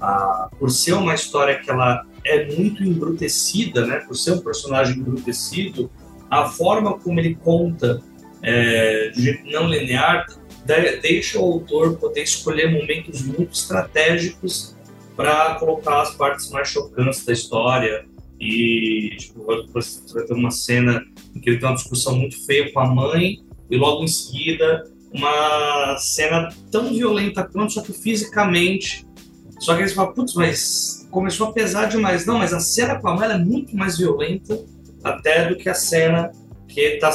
[0.00, 4.98] a, por ser uma história que ela é muito embrutecida, né, por ser um personagem
[4.98, 5.90] embrutecido,
[6.30, 8.00] a forma como ele conta
[8.42, 10.26] é, de jeito não linear
[11.00, 14.76] deixa o autor poder escolher momentos muito estratégicos
[15.16, 18.06] para colocar as partes mais chocantes da história.
[18.38, 21.04] E tipo, você vai ter uma cena
[21.34, 23.38] em que ele tem uma discussão muito feia com a mãe,
[23.70, 29.06] e logo em seguida uma cena tão violenta quanto, só que fisicamente.
[29.58, 32.24] Só que eles falam, putz, mas começou a pesar demais.
[32.24, 34.58] Não, mas a cena com a mãe é muito mais violenta
[35.04, 36.30] até do que a cena
[36.66, 37.10] que está,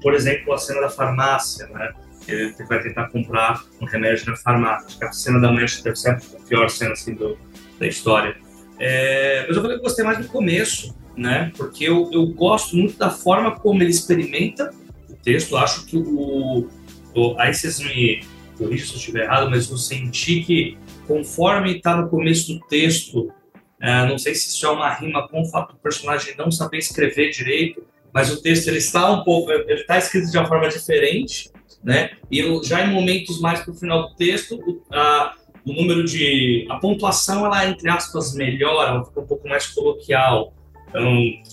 [0.00, 1.92] por exemplo, a cena da farmácia, né?
[2.28, 4.98] Ele vai tentar comprar um remédio na farmácia.
[4.98, 7.38] Que a cena da deve ser a pior cena assim, do,
[7.78, 8.36] da história.
[8.78, 11.52] É, mas eu falei que gostei mais do começo, né?
[11.56, 14.70] Porque eu, eu gosto muito da forma como ele experimenta
[15.08, 15.56] o texto.
[15.56, 16.68] Acho que o.
[17.14, 18.22] o aí vocês me
[18.56, 23.32] corrigem se eu estiver errado, mas eu senti que conforme está no começo do texto,
[23.80, 26.78] é, não sei se isso é uma rima com o fato do personagem não saber
[26.78, 30.68] escrever direito, mas o texto ele está um pouco, ele está escrito de uma forma
[30.68, 31.50] diferente,
[31.82, 32.10] né?
[32.30, 36.66] E já em momentos mais para o final do texto, o, a, o número de
[36.70, 40.52] a pontuação ela entre aspas melhora, ela fica um pouco mais coloquial.
[40.88, 41.02] Então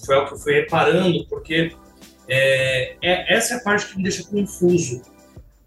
[0.06, 1.74] foi o que eu fui reparando, porque
[2.28, 5.02] é, é, essa é a parte que me deixa confuso,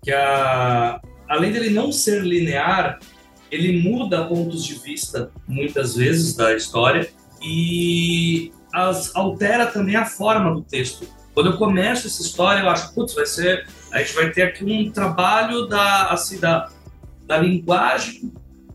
[0.03, 2.99] que a, além dele não ser linear,
[3.51, 7.09] ele muda pontos de vista muitas vezes da história
[7.42, 11.07] e as, altera também a forma do texto.
[11.35, 13.66] Quando eu começo essa história, eu acho, putz, vai ser.
[13.90, 16.70] A gente vai ter aqui um trabalho da, assim, da,
[17.27, 18.33] da linguagem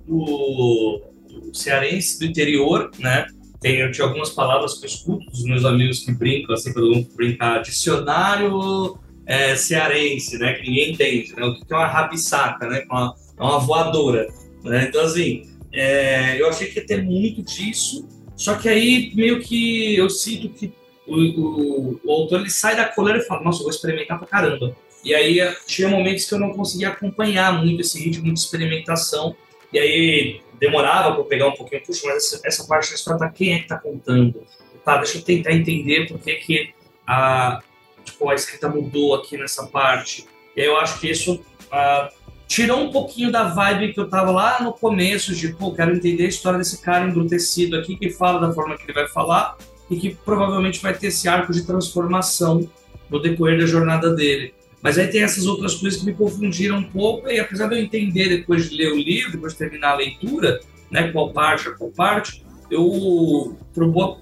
[0.07, 3.25] do, do cearense do interior, né?
[3.61, 6.93] Tem, eu tinha algumas palavras que eu escuto dos meus amigos que brincam, assim, quando
[6.93, 10.53] vão brincar, dicionário é, cearense, né?
[10.53, 11.45] Que ninguém entende, né?
[11.45, 12.83] O que é uma rabisaca, né?
[12.89, 14.27] Uma, é uma voadora,
[14.63, 14.87] né?
[14.89, 19.95] Então, assim, é, eu achei que ia ter muito disso, só que aí meio que
[19.95, 20.73] eu sinto que
[21.07, 24.27] o, o, o autor ele sai da coleira e fala, nossa, eu vou experimentar pra
[24.27, 24.75] caramba.
[25.03, 29.35] E aí tinha momentos que eu não conseguia acompanhar muito esse ritmo de experimentação.
[29.71, 33.29] E aí demorava para pegar um pouquinho, puxa, mas essa, essa parte da história, tá,
[33.29, 34.45] quem é que tá contando?
[34.85, 36.73] Tá, deixa eu tentar entender por que, que
[37.05, 37.61] a,
[38.03, 40.25] tipo, a escrita mudou aqui nessa parte.
[40.55, 42.13] E aí eu acho que isso uh,
[42.47, 46.25] tirou um pouquinho da vibe que eu tava lá no começo, de, pô, quero entender
[46.25, 49.57] a história desse cara embrutecido aqui, que fala da forma que ele vai falar,
[49.89, 52.69] e que provavelmente vai ter esse arco de transformação
[53.09, 54.53] no decorrer da jornada dele.
[54.83, 57.79] Mas aí tem essas outras coisas que me confundiram um pouco, e apesar de eu
[57.81, 60.59] entender depois de ler o livro, depois de terminar a leitura,
[60.91, 64.17] né, qual parte é qual parte, eu, por boa,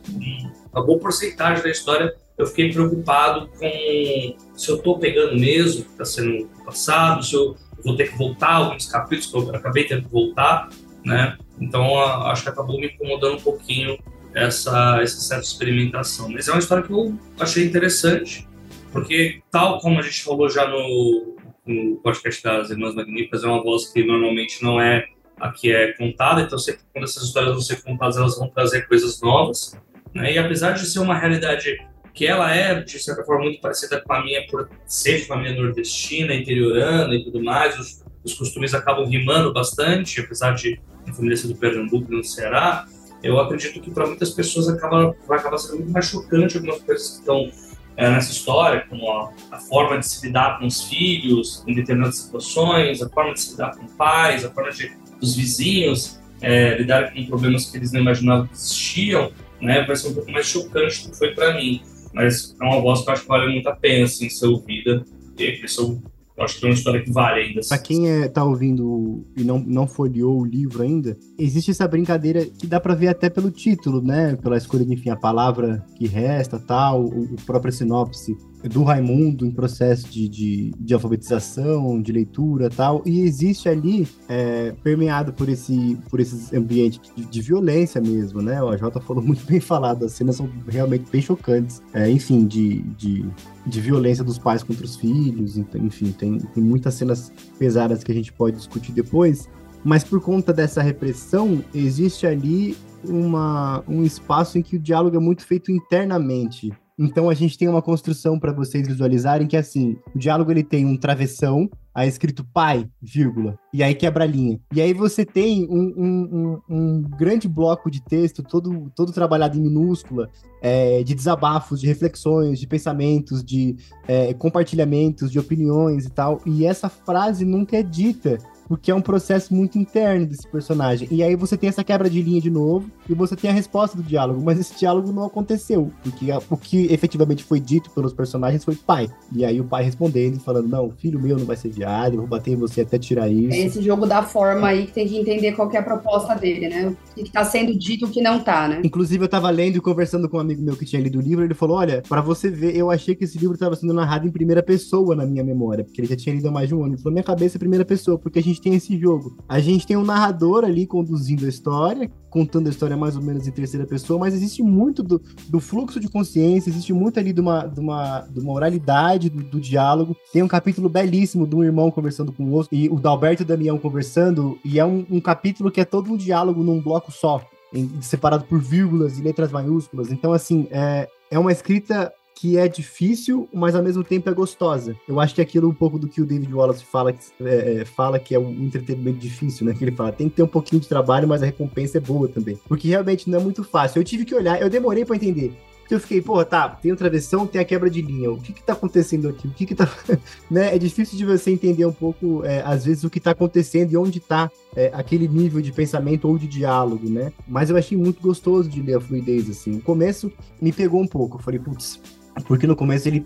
[0.72, 5.92] uma boa porcentagem da história, eu fiquei preocupado com se eu estou pegando mesmo, que
[5.92, 10.04] está sendo passado, se eu vou ter que voltar alguns capítulos que eu acabei tendo
[10.04, 10.70] que voltar,
[11.04, 11.38] né?
[11.60, 13.98] Então acho que acabou me incomodando um pouquinho
[14.34, 16.30] essa, essa certa experimentação.
[16.30, 18.48] Mas é uma história que eu achei interessante,
[18.92, 23.64] porque tal como a gente falou já no, no podcast das Irmãs Magníficas, é uma
[23.64, 25.06] voz que normalmente não é
[25.40, 28.88] a que é contada, então sempre quando essas histórias vão ser contadas, elas vão trazer
[28.88, 29.78] coisas novas.
[30.14, 30.34] Né?
[30.34, 31.78] E apesar de ser uma realidade
[32.14, 36.36] que ela é, de certa forma, muito parecida com a minha, por ser família nordestina,
[36.36, 41.48] interiorana e tudo mais, os, os costumes acabam rimando bastante, apesar de a família ser
[41.48, 42.86] do Pernambuco e no Ceará,
[43.24, 47.10] eu acredito que para muitas pessoas acaba, vai acabar sendo muito mais chocante algumas coisas
[47.10, 47.52] que estão
[47.98, 52.18] é, nessa história, como a, a, forma de se lidar com os filhos em determinadas
[52.18, 57.14] situações, a forma de se lidar com pais, a forma de os vizinhos é, lidar
[57.14, 61.04] com problemas que eles não imaginavam que existiam, né, vai ser um pouco mais chocante
[61.04, 61.82] do que foi para mim.
[62.14, 65.06] Mas é uma voz que eu acho que vale muito a pena assim, ser ouvida.
[65.38, 66.02] E eu
[66.44, 67.62] acho que é uma história que vale ainda.
[67.68, 72.46] Pra quem é, tá ouvindo e não, não folheou o livro ainda, existe essa brincadeira
[72.46, 74.36] que dá pra ver até pelo título, né?
[74.36, 79.46] Pela escolha de, enfim, a palavra que resta, tal, o, o próprio sinopse do Raimundo
[79.46, 85.50] em processo de, de, de alfabetização, de leitura tal, e existe ali, é, permeado por
[85.50, 88.62] esse por esses ambientes de, de, violência mesmo, né?
[88.62, 92.82] O AJ falou muito bem falado, as cenas são realmente bem chocantes, é, enfim, de,
[92.98, 93.26] de,
[93.66, 98.16] de violência dos pais contra os filhos, enfim, tem, tem muitas cenas pesadas que a
[98.16, 99.50] gente pode discutir depois,
[99.84, 105.20] mas por conta dessa repressão, existe ali uma, um espaço em que o diálogo é
[105.20, 110.20] muito feito internamente Então a gente tem uma construção para vocês visualizarem que assim, o
[110.20, 114.60] diálogo ele tem um travessão, aí escrito pai, vírgula, e aí quebra a linha.
[114.72, 119.58] E aí você tem um, um, um, um grande bloco de texto, todo, todo trabalhado
[119.58, 120.30] em minúscula,
[120.62, 126.40] é, de desabafos, de reflexões, de pensamentos, de é, compartilhamentos, de opiniões e tal.
[126.46, 128.38] E essa frase nunca é dita
[128.72, 131.06] porque é um processo muito interno desse personagem.
[131.12, 133.98] E aí você tem essa quebra de linha de novo, e você tem a resposta
[133.98, 138.64] do diálogo, mas esse diálogo não aconteceu, porque o que efetivamente foi dito pelos personagens
[138.64, 139.10] foi pai.
[139.36, 142.28] E aí o pai respondendo, falando: Não, filho meu não vai ser viado, eu vou
[142.28, 143.54] bater em você até tirar isso.
[143.54, 146.34] É esse jogo da forma aí que tem que entender qual que é a proposta
[146.34, 146.96] dele, né?
[147.12, 148.82] O que, tá sendo dito e o que não tá, né?
[148.86, 151.44] Inclusive, eu tava lendo e conversando com um amigo meu que tinha lido o livro,
[151.44, 154.32] ele falou: Olha, para você ver, eu achei que esse livro estava sendo narrado em
[154.32, 156.94] primeira pessoa na minha memória, porque ele já tinha lido há mais de um ano.
[156.94, 159.38] Ele falou: Minha cabeça é primeira pessoa, porque a gente tem esse jogo.
[159.48, 163.48] A gente tem um narrador ali conduzindo a história, contando a história mais ou menos
[163.48, 167.42] em terceira pessoa, mas existe muito do, do fluxo de consciência, existe muito ali de
[167.42, 170.16] uma, de uma, de uma oralidade do, do diálogo.
[170.32, 173.46] Tem um capítulo belíssimo de um irmão conversando com o outro, e o Dalberto e
[173.46, 177.12] o Damião conversando, e é um, um capítulo que é todo um diálogo num bloco
[177.12, 177.42] só,
[177.74, 180.12] em, separado por vírgulas e letras maiúsculas.
[180.12, 184.96] Então, assim, é, é uma escrita que é difícil, mas ao mesmo tempo é gostosa.
[185.08, 188.34] Eu acho que aquilo um pouco do que o David Wallace fala, é, fala que
[188.34, 189.76] é um entretenimento difícil, né?
[189.76, 192.28] Que ele fala, tem que ter um pouquinho de trabalho, mas a recompensa é boa
[192.28, 192.60] também.
[192.68, 194.00] Porque realmente não é muito fácil.
[194.00, 195.54] Eu tive que olhar, eu demorei para entender.
[195.88, 198.32] Eu fiquei, pô, tá, tem o travessão, tem a quebra de linha.
[198.32, 199.48] O que que tá acontecendo aqui?
[199.48, 199.88] O que que tá...
[200.50, 200.76] né?
[200.76, 203.98] É difícil de você entender um pouco, é, às vezes, o que tá acontecendo e
[203.98, 207.32] onde tá é, aquele nível de pensamento ou de diálogo, né?
[207.48, 209.76] Mas eu achei muito gostoso de ler a fluidez, assim.
[209.76, 211.38] O começo me pegou um pouco.
[211.38, 212.00] Eu falei, putz,
[212.48, 213.26] porque no começo ele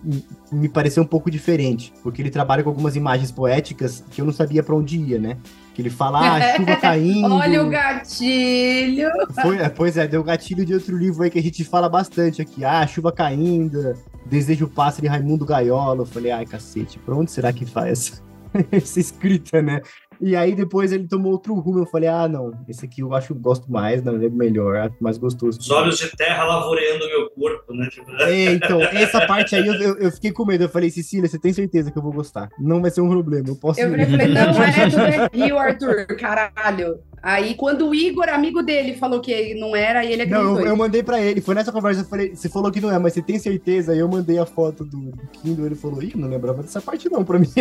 [0.51, 4.33] me pareceu um pouco diferente, porque ele trabalha com algumas imagens poéticas que eu não
[4.33, 5.37] sabia para onde ia, né?
[5.73, 7.33] Que ele fala, ah, chuva caindo.
[7.33, 9.09] Olha o gatilho!
[9.41, 12.41] Foi, é, pois é, deu gatilho de outro livro aí que a gente fala bastante
[12.41, 12.63] aqui.
[12.65, 16.01] Ah, chuva caindo, desejo pássaro de Raimundo Gaiola.
[16.01, 18.23] Eu falei, ai, cacete, pra onde será que faz
[18.71, 19.81] essa escrita, né?
[20.19, 21.79] E aí depois ele tomou outro rumo.
[21.79, 24.95] Eu falei, ah, não, esse aqui eu acho que gosto mais, não é melhor, acho
[24.99, 25.59] mais gostoso.
[25.59, 27.87] Os olhos de terra lavoureando meu corpo, né?
[27.89, 28.11] Tipo...
[28.21, 30.63] É, então, essa parte aí eu, eu, eu, fiquei com medo.
[30.63, 32.49] Eu falei, Cecília, você tem certeza que eu vou gostar?
[32.59, 33.79] Não vai ser um problema, eu posso.
[33.79, 36.99] Eu falei, não, é do Rio, Arthur, caralho.
[37.25, 40.53] Aí, quando o Igor, amigo dele, falou que não era, aí ele acreditou.
[40.53, 41.41] Não, eu, eu, mandei pra ele.
[41.41, 43.93] Foi nessa conversa, eu falei, você falou que não é, mas você tem certeza?
[43.93, 47.09] Aí eu mandei a foto do, do Kindle, ele falou, ih, não lembrava dessa parte
[47.09, 47.49] não, pra mim.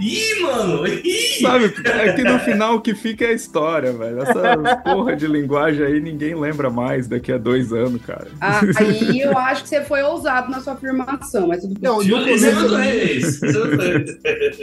[0.00, 0.86] ih, mano!
[0.86, 1.42] Ih!
[1.42, 4.22] Sabe, é que no final o que fica é a história, velho.
[4.22, 8.28] Essa porra de linguagem aí ninguém lembra mais daqui a dois anos, cara.
[8.40, 12.20] Ah, aí eu acho que você foi ousado na sua afirmação, mas tudo Não, no
[12.20, 12.46] começo...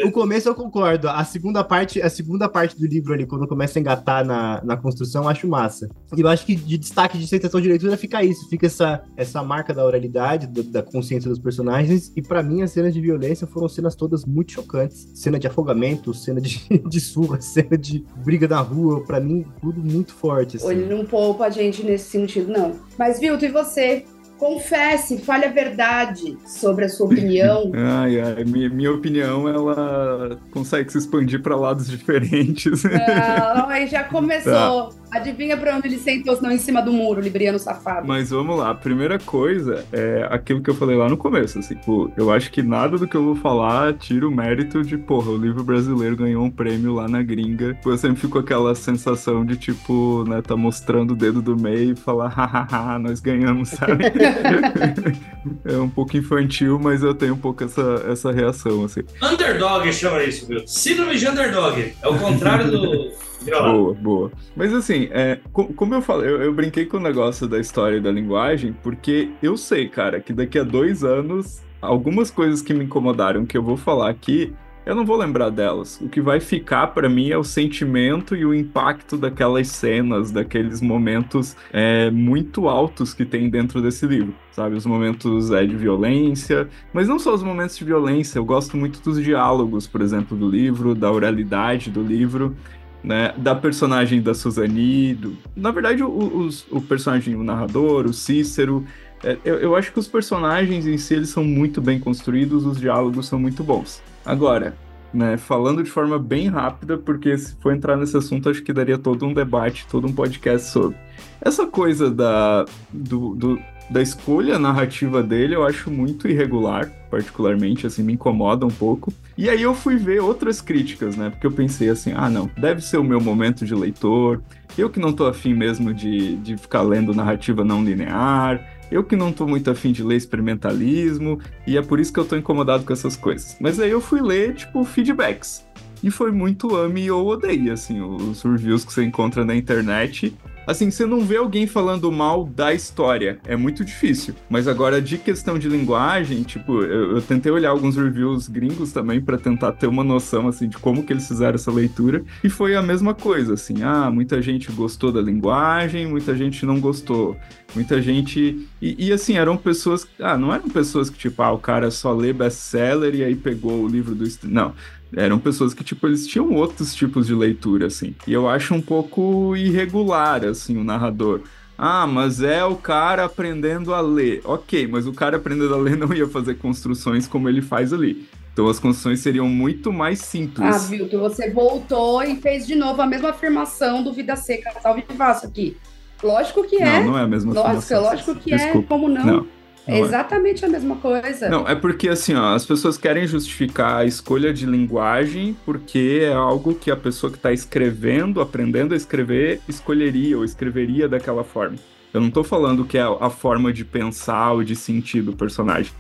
[0.04, 1.08] o começo eu concordo.
[1.08, 4.78] A segunda parte, a segunda parte do livro ali, quando começa a engatar na, na
[4.78, 5.90] construção, eu acho massa.
[6.16, 9.44] E eu acho que de destaque de sensação de leitura fica isso, fica essa, essa
[9.44, 12.12] marca da oralidade, da, da consciência dos personagens.
[12.16, 15.10] E para mim, as cenas de violência foram cenas todas muito chocantes.
[15.14, 19.82] Cena de afogamento, cena de, de surra, cena de briga na rua, para mim, tudo
[19.82, 20.58] muito forte.
[20.58, 20.70] Assim.
[20.72, 22.76] Ele não poupa a gente nesse sentido, não.
[22.98, 24.06] Mas, Vilto, e você?
[24.40, 27.72] Confesse, fale a verdade sobre a sua opinião.
[27.76, 32.84] ai, ai, minha, minha opinião, ela consegue se expandir para lados diferentes.
[32.84, 34.54] Não, aí já começou.
[34.54, 34.99] Tá.
[35.12, 38.08] Adivinha pra onde ele sentou, se não em cima do muro, libriano safado.
[38.08, 41.76] Mas vamos lá, a primeira coisa é aquilo que eu falei lá no começo, assim,
[41.76, 45.32] pô, eu acho que nada do que eu vou falar tira o mérito de, porra,
[45.32, 47.78] o livro brasileiro ganhou um prêmio lá na gringa.
[47.86, 51.94] Eu sempre fico com aquela sensação de, tipo, né, tá mostrando o dedo do meio
[51.94, 54.06] e falar, hahaha, nós ganhamos, sabe?
[55.66, 59.02] é um pouco infantil, mas eu tenho um pouco essa, essa reação, assim.
[59.22, 60.68] Underdog chama isso, viu?
[60.68, 61.94] Síndrome de underdog.
[62.02, 63.12] É o contrário do
[63.46, 64.32] Boa, boa.
[64.56, 68.02] Mas assim, é, como eu falei, eu, eu, brinquei com o negócio da história e
[68.02, 72.86] da linguagem, porque eu sei, cara, que daqui a dois anos, algumas coisas que me
[72.86, 74.54] incomodaram que eu vou falar aqui,
[74.86, 76.02] eu não vou lembrar delas.
[76.02, 80.82] O que vai ficar para mim é o sentimento e o impacto daquelas cenas, daqueles
[80.82, 84.76] momentos é, muito altos que tem dentro desse livro, sabe?
[84.76, 89.00] Os momentos é, de violência, mas não só os momentos de violência, eu gosto muito
[89.02, 92.56] dos diálogos, por exemplo, do livro, da oralidade do livro
[93.04, 98.86] né, da personagem da Suzani, do, na verdade o, o, personagem, o narrador, o Cícero,
[99.24, 102.80] é, eu, eu, acho que os personagens em si eles são muito bem construídos, os
[102.80, 104.02] diálogos são muito bons.
[104.26, 104.76] Agora,
[105.14, 108.98] né, falando de forma bem rápida, porque se for entrar nesse assunto acho que daria
[108.98, 110.98] todo um debate, todo um podcast sobre
[111.42, 113.60] essa coisa da do, do
[113.90, 119.12] da escolha narrativa dele eu acho muito irregular, particularmente, assim, me incomoda um pouco.
[119.38, 121.30] E aí eu fui ver outras críticas, né?
[121.30, 124.42] Porque eu pensei assim, ah, não, deve ser o meu momento de leitor,
[124.78, 129.16] eu que não tô afim mesmo de, de ficar lendo narrativa não linear, eu que
[129.16, 132.84] não tô muito afim de ler experimentalismo, e é por isso que eu tô incomodado
[132.84, 133.58] com essas coisas.
[133.60, 135.68] Mas aí eu fui ler, tipo, feedbacks.
[136.02, 140.34] E foi muito ame ou odeie, assim, os reviews que você encontra na internet.
[140.70, 144.36] Assim, você não vê alguém falando mal da história, é muito difícil.
[144.48, 149.20] Mas agora, de questão de linguagem, tipo, eu, eu tentei olhar alguns reviews gringos também
[149.20, 152.24] para tentar ter uma noção, assim, de como que eles fizeram essa leitura.
[152.44, 156.80] E foi a mesma coisa, assim, ah, muita gente gostou da linguagem, muita gente não
[156.80, 157.36] gostou.
[157.74, 158.68] Muita gente.
[158.80, 160.08] E, e, assim, eram pessoas.
[160.20, 163.84] Ah, não eram pessoas que, tipo, ah, o cara só lê best-seller e aí pegou
[163.84, 164.26] o livro do.
[164.44, 164.74] Não
[165.16, 168.14] eram pessoas que, tipo, eles tinham outros tipos de leitura, assim.
[168.28, 171.42] E eu acho um pouco irregular, assim, o narrador.
[171.78, 174.42] Ah, mas é o cara aprendendo a ler.
[174.44, 178.28] Ok, mas o cara aprendendo a ler não ia fazer construções como ele faz ali.
[178.52, 180.76] Então as construções seriam muito mais simples.
[180.76, 185.06] Ah, Vilton, você voltou e fez de novo a mesma afirmação do Vida Seca, salve
[185.08, 185.78] Vivaço aqui.
[186.22, 187.00] Lógico que é.
[187.00, 188.04] Não, não é a mesma Lógico, afirmação.
[188.04, 188.58] lógico que é.
[188.58, 188.86] Desculpa.
[188.86, 189.26] é, como não?
[189.26, 189.48] não.
[189.90, 191.50] É, exatamente a mesma coisa.
[191.50, 196.34] Não, é porque assim, ó, as pessoas querem justificar a escolha de linguagem porque é
[196.34, 201.78] algo que a pessoa que está escrevendo, aprendendo a escrever, escolheria ou escreveria daquela forma.
[202.14, 205.92] Eu não estou falando que é a forma de pensar ou de sentir do personagem.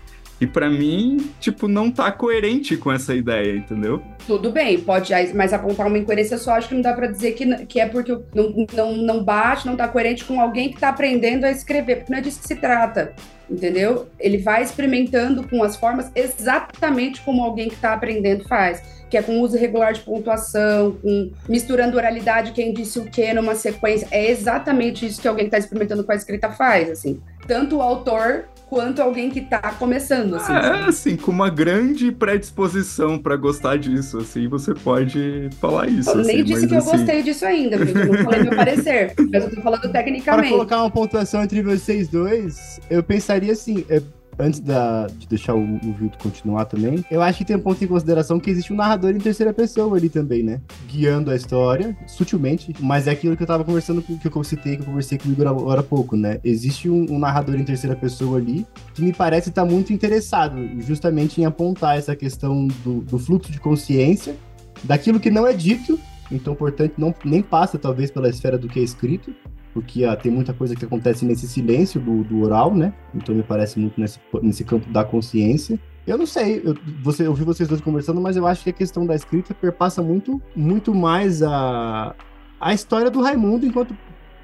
[0.42, 4.02] E para mim, tipo, não tá coerente com essa ideia, entendeu?
[4.26, 7.66] Tudo bem, pode, mas apontar uma incoerência só acho que não dá para dizer que,
[7.66, 11.46] que é porque não, não, não bate, não tá coerente com alguém que tá aprendendo
[11.46, 13.14] a escrever, porque não é disso que se trata
[13.50, 14.08] entendeu?
[14.20, 19.22] Ele vai experimentando com as formas exatamente como alguém que está aprendendo faz, que é
[19.22, 24.08] com uso regular de pontuação, com misturando oralidade, quem disse o que numa sequência.
[24.12, 27.20] É exatamente isso que alguém que está experimentando com a escrita faz, assim.
[27.48, 30.54] Tanto o autor quanto alguém que tá começando, assim.
[30.54, 36.12] É, assim, com uma grande predisposição para gostar disso, assim, você pode falar isso.
[36.12, 36.90] Eu nem assim, disse que assim...
[36.92, 40.48] eu gostei disso ainda, porque eu não falei meu parecer, mas eu tô falando tecnicamente.
[40.48, 44.02] Para colocar uma pontuação entre vocês dois, eu pensaria assim, é,
[44.40, 47.84] antes da, de deixar o, o Vilto continuar também, eu acho que tem um ponto
[47.84, 50.62] em consideração que existe um narrador em terceira pessoa ali também, né?
[50.88, 54.82] Guiando a história, sutilmente, mas é aquilo que eu tava conversando, que eu citei, que
[54.82, 56.40] eu conversei comigo agora há pouco, né?
[56.44, 60.58] Existe um, um narrador em terceira pessoa ali que me parece estar tá muito interessado
[60.80, 64.36] justamente em apontar essa questão do, do fluxo de consciência,
[64.84, 66.00] daquilo que não é dito,
[66.32, 69.34] então, portanto, não, nem passa talvez pela esfera do que é escrito,
[69.74, 72.94] porque ah, tem muita coisa que acontece nesse silêncio do, do oral, né?
[73.14, 75.80] Então me parece muito nesse, nesse campo da consciência.
[76.08, 78.74] Eu não sei, eu, você, eu vi vocês dois conversando, mas eu acho que a
[78.74, 82.16] questão da escrita perpassa muito, muito mais a,
[82.60, 83.96] a história do Raimundo enquanto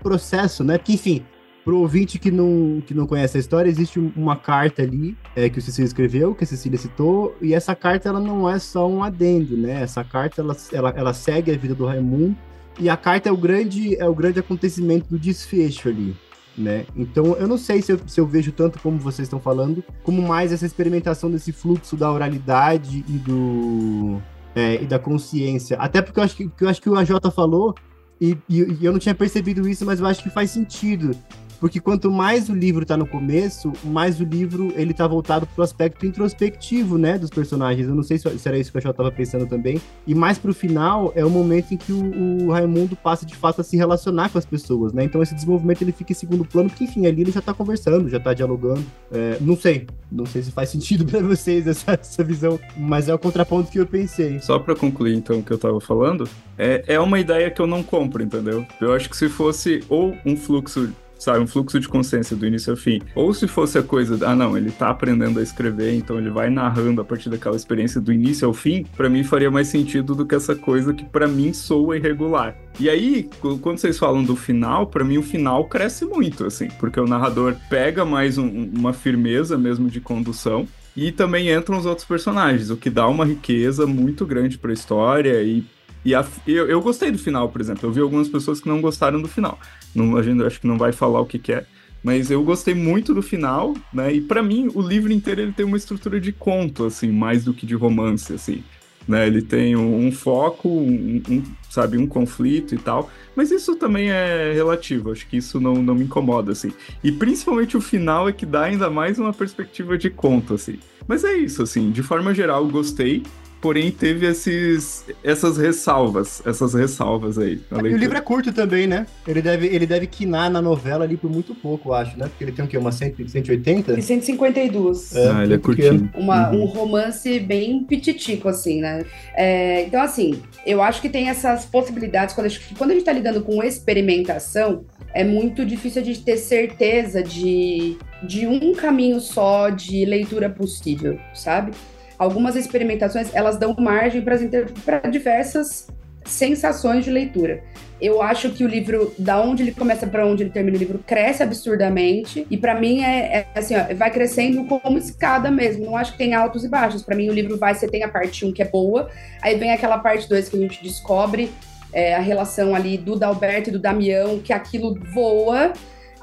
[0.01, 0.77] processo, né?
[0.77, 1.25] Porque, enfim,
[1.63, 5.57] pro ouvinte que não, que não conhece a história, existe uma carta ali é, que
[5.57, 9.03] o Cecília escreveu, que a Cecília citou, e essa carta ela não é só um
[9.03, 9.81] adendo, né?
[9.81, 12.37] Essa carta ela, ela, ela segue a vida do Raimundo
[12.79, 16.15] e a carta é o grande, é o grande acontecimento do desfecho ali.
[16.57, 16.85] Né?
[16.95, 20.21] Então eu não sei se eu, se eu vejo tanto como vocês estão falando, como
[20.21, 24.21] mais essa experimentação desse fluxo da oralidade e do
[24.55, 25.77] é, e da consciência.
[25.77, 27.75] Até porque eu acho que, eu acho que o AJ falou,
[28.19, 31.11] e, e, e eu não tinha percebido isso, mas eu acho que faz sentido.
[31.59, 35.63] Porque quanto mais o livro está no começo, mais o livro ele tá voltado pro
[35.63, 37.87] aspecto introspectivo, né, dos personagens.
[37.87, 39.81] Eu não sei se, era isso que eu já estava pensando também.
[40.05, 43.61] E mais pro final é o momento em que o, o, Raimundo passa de fato
[43.61, 45.03] a se relacionar com as pessoas, né?
[45.03, 48.09] Então esse desenvolvimento ele fica em segundo plano, porque enfim, ali ele já está conversando,
[48.09, 48.83] já está dialogando.
[49.11, 53.13] É, não sei, não sei se faz sentido para vocês essa, essa visão, mas é
[53.13, 54.39] o contraponto que eu pensei.
[54.39, 57.67] Só para concluir então o que eu estava falando, é, é uma ideia que eu
[57.67, 58.65] não compro, entendeu?
[58.79, 62.71] Eu acho que se fosse ou um fluxo sabe, um fluxo de consciência do início
[62.71, 63.01] ao fim.
[63.15, 66.49] Ou se fosse a coisa, ah não, ele tá aprendendo a escrever, então ele vai
[66.49, 70.25] narrando a partir daquela experiência do início ao fim, para mim faria mais sentido do
[70.25, 72.55] que essa coisa que para mim soa irregular.
[72.79, 73.29] E aí,
[73.61, 77.55] quando vocês falam do final, para mim o final cresce muito, assim, porque o narrador
[77.69, 82.77] pega mais um, uma firmeza mesmo de condução e também entram os outros personagens, o
[82.77, 85.63] que dá uma riqueza muito grande para a história e
[86.05, 87.89] e a, eu, eu gostei do final, por exemplo.
[87.89, 89.59] Eu vi algumas pessoas que não gostaram do final.
[89.93, 91.65] Não, a gente acho que não vai falar o que, que é.
[92.03, 94.13] Mas eu gostei muito do final, né?
[94.13, 97.51] E para mim, o livro inteiro ele tem uma estrutura de conto, assim, mais do
[97.51, 98.63] que de romance, assim.
[99.07, 99.25] Né?
[99.25, 103.09] Ele tem um, um foco, um, um, sabe, um conflito e tal.
[103.35, 106.71] Mas isso também é relativo, acho que isso não, não me incomoda, assim.
[107.03, 110.77] E principalmente o final é que dá ainda mais uma perspectiva de conto, assim.
[111.07, 113.23] Mas é isso, assim, de forma geral, gostei
[113.65, 117.59] porém teve esses, essas ressalvas, essas ressalvas aí.
[117.71, 119.07] E o livro é curto também, né?
[119.27, 122.27] Ele deve, ele deve quinar na novela ali por muito pouco, eu acho, né?
[122.27, 122.77] Porque ele tem o quê?
[122.77, 123.97] Uma 100, 180?
[123.97, 125.15] E 152.
[125.15, 126.11] É, ah, ele é curtinho.
[126.13, 126.61] Uma, uhum.
[126.61, 129.03] Um romance bem pititico, assim, né?
[129.33, 132.35] É, então, assim, eu acho que tem essas possibilidades.
[132.35, 136.21] Quando a gente, quando a gente tá lidando com experimentação, é muito difícil a gente
[136.21, 141.71] ter certeza de, de um caminho só de leitura possível, sabe?
[142.17, 145.87] Algumas experimentações, elas dão margem para diversas
[146.25, 147.63] sensações de leitura.
[148.01, 150.99] Eu acho que o livro, da onde ele começa para onde ele termina o livro,
[150.99, 152.45] cresce absurdamente.
[152.49, 155.85] E para mim é, é, assim, ó, vai crescendo como escada mesmo.
[155.85, 157.03] Não acho que tem altos e baixos.
[157.03, 159.09] Para mim o livro vai, você tem a parte 1 que é boa,
[159.41, 161.49] aí vem aquela parte 2 que a gente descobre
[161.93, 165.71] é, a relação ali do Dalberto e do Damião, que aquilo voa.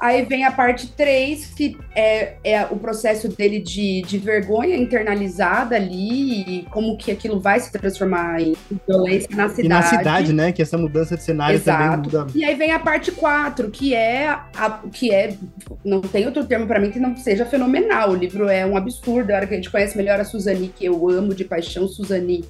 [0.03, 5.77] Aí vem a parte 3, que é, é o processo dele de, de vergonha internalizada
[5.77, 8.53] ali, e como que aquilo vai se transformar em
[8.85, 9.65] violência na cidade.
[9.65, 10.51] E na cidade, né?
[10.51, 12.09] Que essa mudança de cenário Exato.
[12.09, 12.27] também muda.
[12.35, 15.37] E aí vem a parte 4, que é, a, que é.
[15.85, 18.09] Não tem outro termo para mim que não seja fenomenal.
[18.09, 19.31] O livro é um absurdo.
[19.31, 22.43] A hora que a gente conhece melhor a Suzani, que eu amo de paixão, Suzani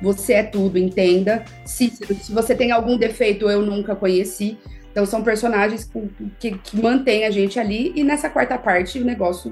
[0.00, 1.44] você é tudo, entenda.
[1.64, 4.56] Se, se você tem algum defeito, eu nunca conheci.
[4.92, 5.90] Então são personagens
[6.38, 7.92] que, que mantêm a gente ali.
[7.96, 9.50] E nessa quarta parte o negócio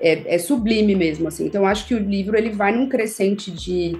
[0.00, 1.46] é, é, sublime mesmo, assim.
[1.46, 3.98] Então acho que o livro ele vai num crescente de,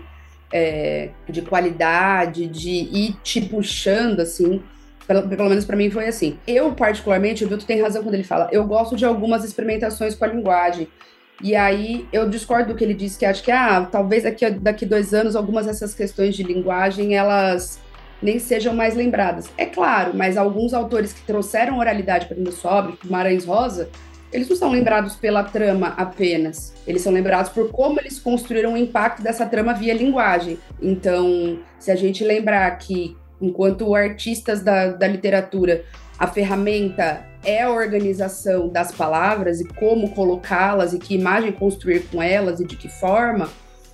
[0.52, 4.62] é, de qualidade, de ir te puxando, assim.
[5.06, 6.38] Pelo, pelo menos para mim foi assim.
[6.46, 10.24] Eu, particularmente, o Vilto tem razão quando ele fala, eu gosto de algumas experimentações com
[10.24, 10.88] a linguagem.
[11.42, 14.86] E aí eu discordo do que ele disse, que acho que ah, talvez daqui, daqui
[14.86, 17.80] dois anos algumas dessas questões de linguagem elas
[18.24, 19.50] nem sejam mais lembradas.
[19.58, 23.90] É claro, mas alguns autores que trouxeram oralidade para o sobre, Marães Rosa,
[24.32, 26.74] eles não são lembrados pela trama apenas.
[26.86, 30.58] Eles são lembrados por como eles construíram o impacto dessa trama via linguagem.
[30.80, 35.84] Então, se a gente lembrar que, enquanto artistas da, da literatura,
[36.18, 42.22] a ferramenta é a organização das palavras e como colocá-las e que imagem construir com
[42.22, 43.50] elas e de que forma,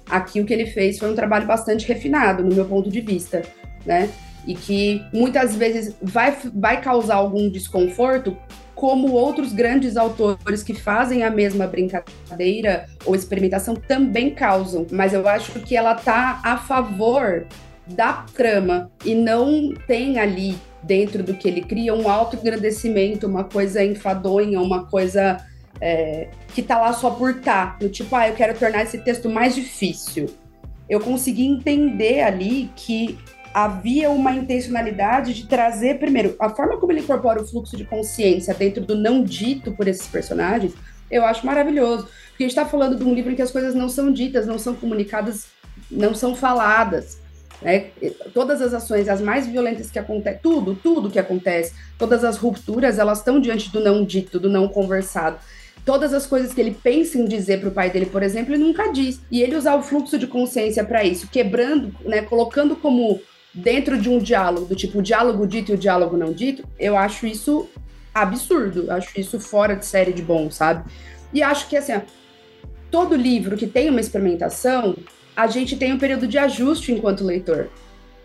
[0.09, 3.43] aqui o que ele fez foi um trabalho bastante refinado, no meu ponto de vista,
[3.85, 4.11] né?
[4.47, 8.37] E que muitas vezes vai, vai causar algum desconforto,
[8.75, 14.87] como outros grandes autores que fazem a mesma brincadeira ou experimentação também causam.
[14.91, 17.47] Mas eu acho que ela tá a favor
[17.87, 23.85] da trama e não tem ali dentro do que ele cria um auto-engrandecimento, uma coisa
[23.85, 25.37] enfadonha, uma coisa
[25.81, 29.29] é, que tá lá só por tá, do tipo, ah, eu quero tornar esse texto
[29.29, 30.27] mais difícil.
[30.89, 33.19] Eu consegui entender ali que
[33.53, 38.55] havia uma intencionalidade de trazer, primeiro, a forma como ele incorpora o fluxo de consciência
[38.55, 40.73] dentro do não dito por esses personagens,
[41.11, 42.09] eu acho maravilhoso.
[42.29, 44.47] Porque a gente está falando de um livro em que as coisas não são ditas,
[44.47, 45.49] não são comunicadas,
[45.91, 47.19] não são faladas.
[47.61, 47.89] Né?
[48.33, 52.99] Todas as ações, as mais violentas que acontecem, tudo, tudo que acontece, todas as rupturas,
[52.99, 55.39] elas estão diante do não dito, do não conversado.
[55.85, 58.63] Todas as coisas que ele pensa em dizer para o pai dele, por exemplo, ele
[58.63, 59.21] nunca diz.
[59.31, 63.21] E ele usar o fluxo de consciência para isso, quebrando, né, colocando como
[63.53, 66.97] dentro de um diálogo, do tipo o diálogo dito e o diálogo não dito, eu
[66.97, 67.69] acho isso
[68.15, 70.91] absurdo, acho isso fora de série de bom, sabe?
[71.33, 72.01] E acho que assim,
[72.91, 74.97] todo livro que tem uma experimentação,
[75.37, 77.69] a gente tem um período de ajuste enquanto leitor,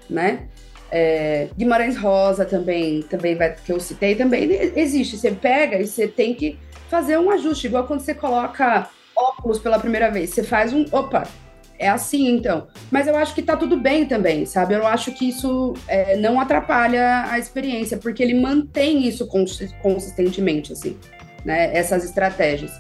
[0.10, 0.48] né?
[0.92, 5.18] É, Guimarães Rosa também, também vai, que eu citei, também existe.
[5.18, 6.58] Você pega e você tem que
[6.90, 10.30] fazer um ajuste, igual quando você coloca óculos pela primeira vez.
[10.30, 11.28] Você faz um, opa,
[11.78, 12.68] é assim então.
[12.92, 14.74] Mas eu acho que tá tudo bem também, sabe?
[14.74, 19.28] Eu acho que isso é, não atrapalha a experiência, porque ele mantém isso
[19.82, 20.98] consistentemente, assim,
[21.44, 21.76] né?
[21.76, 22.72] Essas estratégias.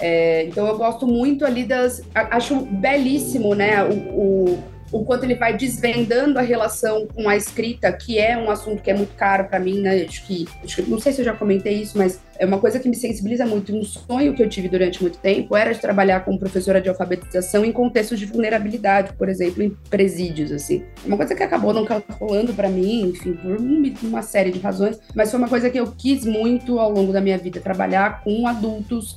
[0.00, 2.02] É, então eu gosto muito ali das.
[2.14, 3.82] Acho belíssimo, né?
[3.84, 8.50] O, o, o, quanto ele vai desvendando a relação com a escrita, que é um
[8.50, 10.02] assunto que é muito caro para mim, né?
[10.02, 10.90] Acho que, acho que.
[10.90, 13.74] Não sei se eu já comentei isso, mas é uma coisa que me sensibiliza muito.
[13.74, 17.64] Um sonho que eu tive durante muito tempo era de trabalhar como professora de alfabetização
[17.64, 20.84] em contextos de vulnerabilidade, por exemplo, em presídios, assim.
[21.04, 23.56] Uma coisa que acabou não calculando para mim, enfim, por
[24.02, 27.20] uma série de razões, mas foi uma coisa que eu quis muito ao longo da
[27.20, 29.16] minha vida, trabalhar com adultos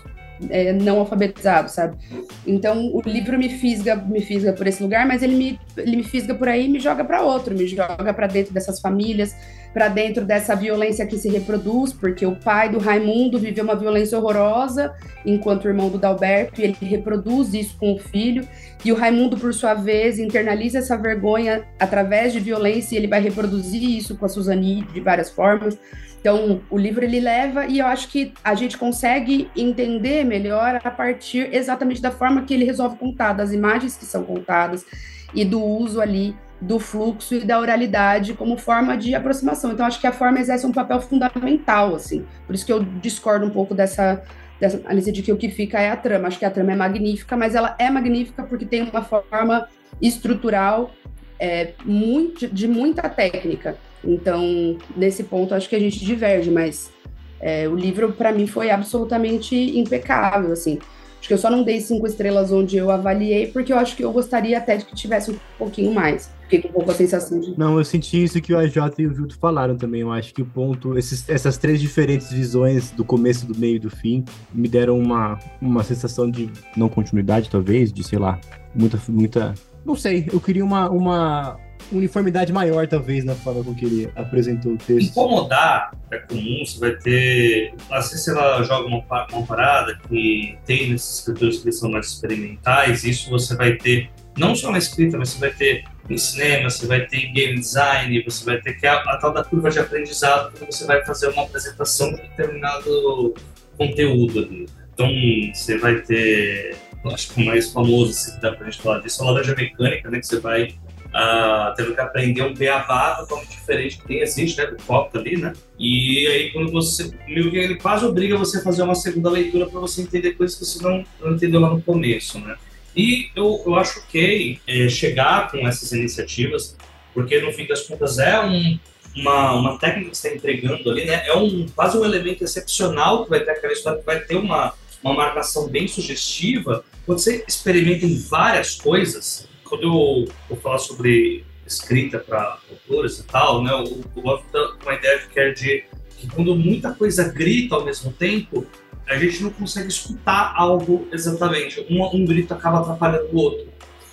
[0.50, 1.98] é, não alfabetizado, sabe?
[2.46, 6.04] Então o livro me fisga, me fisga por esse lugar, mas ele me, ele me
[6.04, 9.36] fisga por aí e me joga para outro, me joga para dentro dessas famílias,
[9.74, 14.18] para dentro dessa violência que se reproduz, porque o pai do Raimundo viveu uma violência
[14.18, 14.94] horrorosa,
[15.26, 18.48] enquanto o irmão do Dalberto, e ele reproduz isso com o filho,
[18.84, 23.22] e o Raimundo, por sua vez, internaliza essa vergonha através de violência, e ele vai
[23.22, 25.78] reproduzir isso com a Suzane de várias formas.
[26.20, 30.91] Então, o livro ele leva e eu acho que a gente consegue entender melhor a
[30.91, 34.86] partir exatamente da forma que ele resolve contar, das imagens que são contadas.
[35.32, 39.72] e do uso ali do fluxo e da oralidade como forma de aproximação.
[39.72, 42.26] Então, acho que a forma exerce um papel fundamental, assim.
[42.45, 44.24] Por isso que eu discordo um pouco dessa,
[44.59, 46.28] dessa análise de que o que fica é a trama.
[46.28, 49.67] Acho que a trama é magnífica, mas ela é magnífica porque tem uma forma
[50.01, 50.91] estrutural
[51.39, 53.78] é, muito, de muita técnica.
[54.04, 56.91] Então, nesse ponto, acho que a gente diverge, mas
[57.39, 60.80] é, o livro, para mim, foi absolutamente impecável, assim.
[61.20, 64.04] Acho que eu só não dei cinco estrelas onde eu avaliei, porque eu acho que
[64.04, 66.32] eu gostaria até de que tivesse um pouquinho mais.
[66.43, 67.58] Fiquei com um pouco a sensação de.
[67.60, 70.02] Não, eu senti isso que o AJ e o Vilto falaram também.
[70.02, 73.80] Eu acho que o ponto, esses, essas três diferentes visões do começo, do meio e
[73.80, 74.24] do fim,
[74.54, 78.39] me deram uma, uma sensação de não continuidade, talvez, de sei lá,
[78.74, 79.00] muita.
[79.10, 79.54] muita
[79.86, 81.58] não sei, eu queria uma, uma
[81.92, 85.10] uniformidade maior, talvez, na forma com que ele apresentou o texto.
[85.10, 87.74] Incomodar é comum, você vai ter.
[87.90, 93.04] Às vezes ela joga uma, uma parada que tem nesses escritores que são mais experimentais,
[93.04, 96.88] isso você vai ter não só na escrita, mas você vai ter em cinema, você
[96.88, 99.80] vai ter em game design, você vai ter que a, a tal da curva de
[99.80, 103.34] aprendizado quando você vai fazer uma apresentação de determinado
[103.78, 104.68] conteúdo ali.
[104.94, 105.08] Então
[105.54, 106.76] você vai ter,
[107.06, 110.10] acho que o mais famoso, se dá pra gente falar disso, é a laranja mecânica,
[110.10, 110.20] né?
[110.20, 110.74] Que você vai
[111.10, 115.38] uh, tendo que aprender um beabá totalmente diferente que tem, existe, né, do copo ali,
[115.38, 115.53] né?
[115.78, 119.68] E aí quando você, meio que ele quase obriga você a fazer uma segunda leitura
[119.68, 122.55] para você entender coisas que você não, não entendeu lá no começo, né?
[122.95, 126.76] E eu, eu acho ok é, chegar com essas iniciativas,
[127.14, 128.80] porque no fim das contas é um,
[129.16, 131.26] uma, uma técnica que você está entregando ali, né?
[131.28, 134.74] É um, quase um elemento excepcional que vai ter aquela história que vai ter uma,
[135.03, 136.84] uma marcação bem sugestiva.
[137.05, 143.24] Quando você experimenta em várias coisas, quando eu vou falar sobre escrita para autores e
[143.24, 144.43] tal, né, eu, eu
[144.82, 145.86] uma ideia que é de
[146.17, 148.65] que quando muita coisa grita ao mesmo tempo,
[149.07, 151.86] a gente não consegue escutar algo exatamente.
[151.89, 153.67] Um, um grito acaba atrapalhando o outro.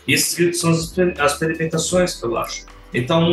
[0.06, 2.64] E esses gritos são as, as experimentações que eu acho.
[2.94, 3.28] Então,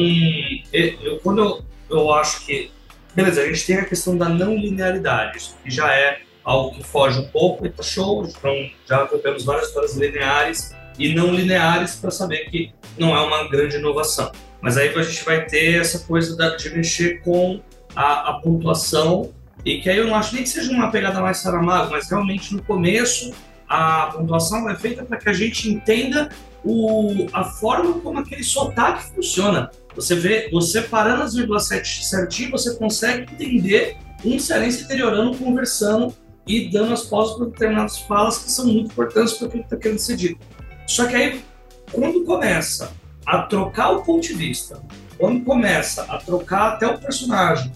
[0.73, 2.71] eu, quando eu, eu acho que.
[3.13, 7.19] Beleza, a gente tem a questão da não linearidade, que já é algo que foge
[7.19, 8.25] um pouco e tá show.
[8.25, 13.49] Então, já temos várias histórias lineares e não lineares para saber que não é uma
[13.49, 14.31] grande inovação.
[14.61, 17.59] Mas aí a gente vai ter essa coisa de mexer com
[17.95, 19.31] a, a pontuação
[19.65, 22.53] e que aí eu não acho nem que seja uma pegada mais Saramago, mas realmente
[22.53, 23.33] no começo
[23.67, 26.29] a pontuação é feita para que a gente entenda
[26.63, 29.69] o, a forma como aquele sotaque funciona.
[29.95, 36.15] Você vê, você parando as vírgulas certinho, você consegue entender um cearense interiorano conversando
[36.47, 39.77] e dando as pausas para determinadas falas que são muito importantes para aquilo que está
[39.77, 40.39] querendo ser dito.
[40.87, 41.43] Só que aí,
[41.91, 42.91] quando começa
[43.25, 44.81] a trocar o ponto de vista,
[45.17, 47.71] quando começa a trocar até o personagem,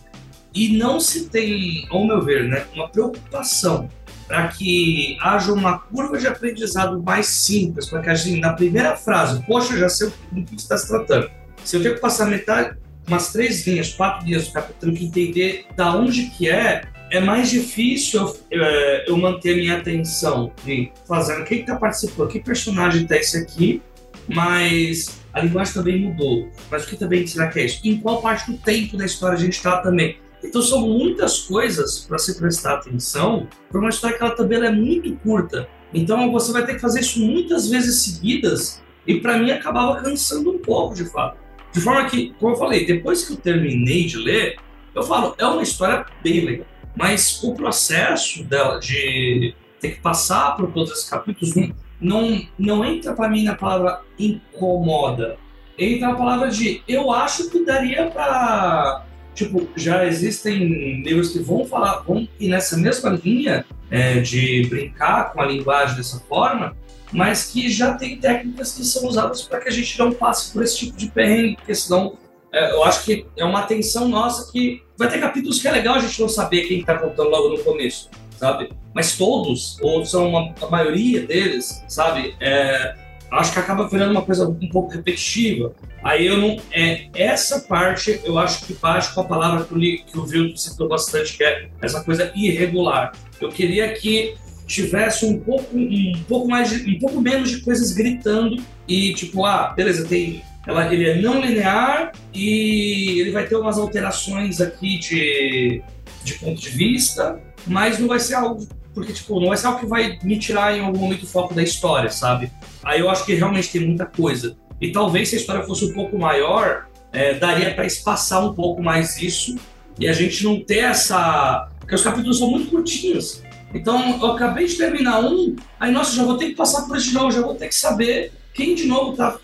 [0.53, 3.89] e não se tem, ao meu ver, né, uma preocupação
[4.27, 8.97] para que haja uma curva de aprendizado mais simples, para que a gente, na primeira
[8.97, 11.29] frase, poxa, já sei do que está se tratando.
[11.63, 12.77] Se eu tenho que passar metade,
[13.07, 17.49] umas três linhas, quatro linhas do capítulo, que entender da onde que é, é mais
[17.49, 23.15] difícil eu, é, eu manter minha atenção de fazendo quem está participando, que personagem está
[23.15, 23.81] esse aqui,
[24.27, 26.49] mas a linguagem também mudou.
[26.69, 27.79] Mas o que também será que é isso?
[27.83, 30.17] Em qual parte do tempo da história a gente está também?
[30.43, 34.71] Então são muitas coisas para se prestar atenção para uma história que ela também é
[34.71, 35.67] muito curta.
[35.93, 40.51] Então você vai ter que fazer isso muitas vezes seguidas e para mim acabava cansando
[40.51, 41.37] um pouco de fato.
[41.73, 44.57] De forma que, como eu falei, depois que eu terminei de ler,
[44.93, 50.55] eu falo, é uma história bem legal mas o processo dela de ter que passar
[50.55, 51.53] por todos esses capítulos
[52.01, 55.37] não, não entra para mim na palavra incomoda.
[55.77, 61.63] Entra na palavra de eu acho que daria para tipo já existem livros que vão
[61.65, 66.75] falar vão ir nessa mesma linha é, de brincar com a linguagem dessa forma,
[67.11, 70.63] mas que já tem técnicas que são usadas para que a gente não passe por
[70.63, 72.17] esse tipo de perrengue, porque senão
[72.51, 75.99] eu acho que é uma atenção nossa que vai ter capítulos que é legal a
[75.99, 78.69] gente não saber quem está contando logo no começo, sabe?
[78.93, 82.35] Mas todos, ou são uma, a maioria deles, sabe?
[82.39, 82.95] É,
[83.31, 85.73] acho que acaba virando uma coisa um pouco repetitiva.
[86.03, 86.57] Aí eu não.
[86.71, 90.87] É, essa parte eu acho que bate com a palavra que que o Vilto citou
[90.87, 93.11] bastante, que é essa coisa irregular.
[93.39, 94.35] Eu queria que
[94.65, 99.45] tivesse um pouco, um pouco mais, de, um pouco menos de coisas gritando e tipo,
[99.45, 104.99] ah, beleza, tem ela, ele é não linear e ele vai ter umas alterações aqui
[104.99, 105.81] de,
[106.23, 109.79] de ponto de vista, mas não vai ser algo porque tipo não vai ser algo
[109.79, 112.51] que vai me tirar em algum momento o foco da história, sabe?
[112.83, 114.57] Aí eu acho que realmente tem muita coisa.
[114.81, 118.81] E talvez se a história fosse um pouco maior, é, daria para espaçar um pouco
[118.81, 119.55] mais isso
[119.99, 123.41] e a gente não ter essa porque os capítulos são muito curtinhos.
[123.73, 127.09] Então, eu acabei de terminar um, aí, nossa, já vou ter que passar por esse
[127.09, 129.39] jogo, já vou ter que saber quem de novo tá.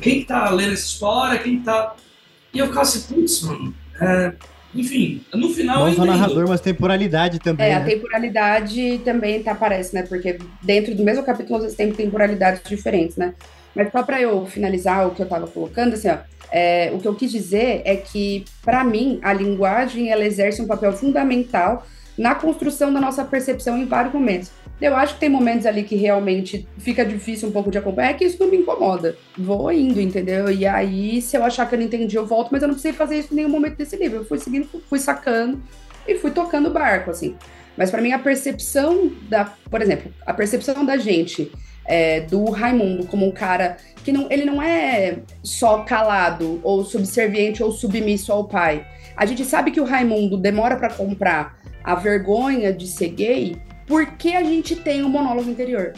[0.00, 1.94] Quem tá lendo essa história, quem tá.
[2.52, 3.74] E eu ficava assim, putz, mano.
[4.00, 4.32] É,
[4.74, 5.86] enfim, no final.
[5.86, 7.66] Não só narrador, mas temporalidade também.
[7.66, 7.76] É, né?
[7.76, 10.02] a temporalidade também tá, aparece, né?
[10.02, 13.34] Porque dentro do mesmo capítulo, às vezes tem temporalidades diferentes, né?
[13.74, 16.18] Mas só para eu finalizar o que eu tava colocando, assim, ó.
[16.52, 20.66] É, o que eu quis dizer é que, para mim, a linguagem ela exerce um
[20.66, 21.86] papel fundamental
[22.20, 24.50] na construção da nossa percepção em vários momentos.
[24.78, 28.14] Eu acho que tem momentos ali que realmente fica difícil um pouco de acompanhar, é
[28.14, 29.16] que isso não me incomoda.
[29.38, 30.50] Vou indo, entendeu?
[30.50, 32.92] E aí, se eu achar que eu não entendi, eu volto, mas eu não precisei
[32.92, 34.18] fazer isso em nenhum momento desse livro.
[34.18, 35.62] Eu fui seguindo, fui sacando
[36.06, 37.36] e fui tocando o barco, assim.
[37.74, 39.46] Mas para mim, a percepção da.
[39.70, 41.50] Por exemplo, a percepção da gente
[41.86, 47.62] é, do Raimundo como um cara que não, ele não é só calado, ou subserviente,
[47.62, 48.86] ou submisso ao pai.
[49.16, 53.56] A gente sabe que o Raimundo demora para comprar a vergonha de ser gay
[53.86, 55.94] porque a gente tem um monólogo interior.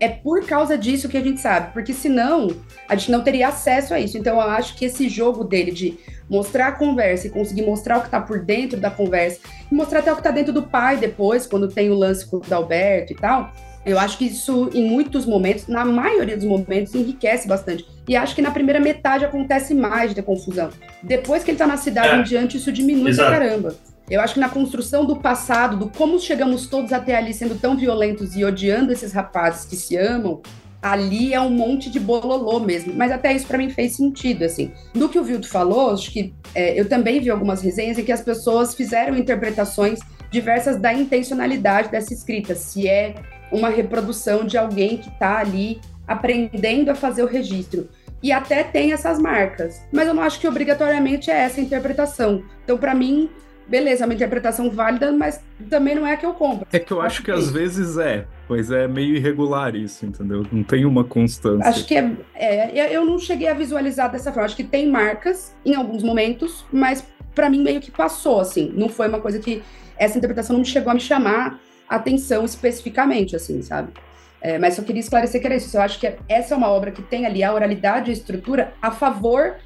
[0.00, 2.48] É por causa disso que a gente sabe, porque senão
[2.88, 4.18] a gente não teria acesso a isso.
[4.18, 8.02] Então eu acho que esse jogo dele de mostrar a conversa e conseguir mostrar o
[8.02, 10.96] que tá por dentro da conversa, e mostrar até o que tá dentro do pai
[10.96, 13.52] depois, quando tem o lance com o Dalberto e tal,
[13.84, 17.86] eu acho que isso, em muitos momentos, na maioria dos momentos, enriquece bastante.
[18.08, 20.70] E acho que na primeira metade acontece mais de ter confusão.
[21.02, 22.16] Depois que ele tá na cidade É.
[22.16, 23.28] em diante, isso diminui Exato.
[23.28, 23.74] pra caramba.
[24.10, 27.76] Eu acho que na construção do passado, do como chegamos todos até ali sendo tão
[27.76, 30.42] violentos e odiando esses rapazes que se amam,
[30.82, 32.92] ali é um monte de bololô mesmo.
[32.94, 34.70] Mas até isso pra mim fez sentido, assim.
[34.92, 38.12] Do que o Vilto falou, acho que é, eu também vi algumas resenhas em que
[38.12, 40.00] as pessoas fizeram interpretações
[40.30, 42.54] diversas da intencionalidade dessa escrita.
[42.54, 43.14] Se é
[43.50, 47.88] uma reprodução de alguém que tá ali aprendendo a fazer o registro.
[48.22, 49.80] E até tem essas marcas.
[49.90, 52.42] Mas eu não acho que obrigatoriamente é essa a interpretação.
[52.62, 53.30] Então, pra mim,
[53.66, 56.66] beleza, é uma interpretação válida, mas também não é a que eu compro.
[56.72, 60.44] É que eu acho que às vezes é, mas é meio irregular isso, entendeu?
[60.50, 61.68] Não tem uma constância.
[61.68, 64.46] Acho que é, é, eu não cheguei a visualizar dessa forma.
[64.46, 67.04] Acho que tem marcas em alguns momentos, mas
[67.34, 68.72] pra mim meio que passou, assim.
[68.74, 69.62] Não foi uma coisa que
[69.96, 71.58] essa interpretação não chegou a me chamar
[71.88, 73.92] a atenção especificamente, assim, sabe?
[74.40, 75.74] É, mas só queria esclarecer que era isso.
[75.76, 78.74] Eu acho que essa é uma obra que tem ali a oralidade e a estrutura
[78.80, 79.56] a favor,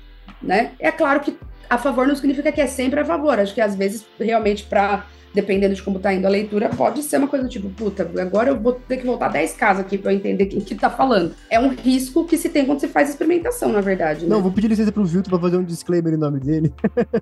[0.41, 0.73] né?
[0.79, 1.37] É claro que
[1.69, 3.39] a favor não significa que é sempre a favor.
[3.39, 7.19] Acho que às vezes, realmente, para dependendo de como tá indo a leitura, pode ser
[7.19, 10.17] uma coisa tipo, puta, agora eu vou ter que voltar 10 casas aqui para eu
[10.17, 11.35] entender quem que tá falando.
[11.51, 14.25] É um risco que se tem quando se faz experimentação, na verdade.
[14.25, 14.31] Né?
[14.31, 16.73] Não, vou pedir licença pro Vilto pra fazer um disclaimer em nome dele.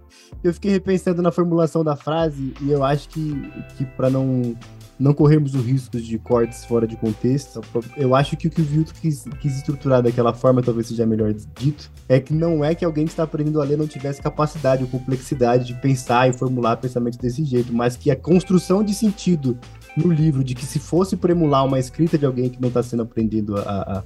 [0.43, 3.35] eu fiquei repensando na formulação da frase e eu acho que,
[3.77, 4.57] que para não
[4.99, 7.61] não corrermos o risco de cortes fora de contexto,
[7.97, 11.33] eu acho que o que o Vilto quis, quis estruturar daquela forma, talvez seja melhor
[11.33, 14.83] dito, é que não é que alguém que está aprendendo a ler não tivesse capacidade
[14.83, 19.59] ou complexidade de pensar e formular pensamentos desse jeito, mas que a construção de sentido
[19.97, 22.83] no livro, de que se fosse por emular uma escrita de alguém que não está
[22.83, 24.05] sendo aprendido a, a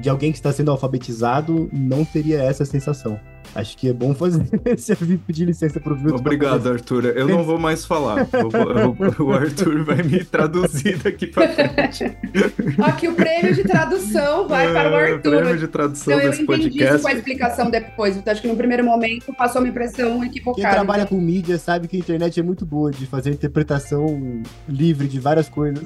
[0.00, 3.18] de alguém que está sendo alfabetizado, não teria essa sensação.
[3.54, 4.94] Acho que é bom fazer esse
[5.26, 6.16] pedir licença pro Vilto.
[6.16, 7.06] Obrigado, Arthur.
[7.06, 8.26] Eu não vou mais falar.
[8.32, 12.04] Eu eu- o Arthur vai me traduzir daqui pra frente.
[12.82, 15.36] Aqui o prêmio de tradução vai para o É, Arthur.
[15.42, 17.02] Prêmio de tradução Então eu desse entendi isso podcast.
[17.02, 18.16] com a explicação depois.
[18.16, 20.74] Então acho que no primeiro momento passou uma impressão Quem equivocada.
[20.74, 25.18] trabalha com mídia sabe que a internet é muito boa de fazer interpretação livre de
[25.20, 25.82] várias coisas.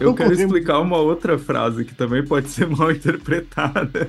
[0.00, 4.08] Eu quero explicar uma outra frase que também pode ser mal interpretada.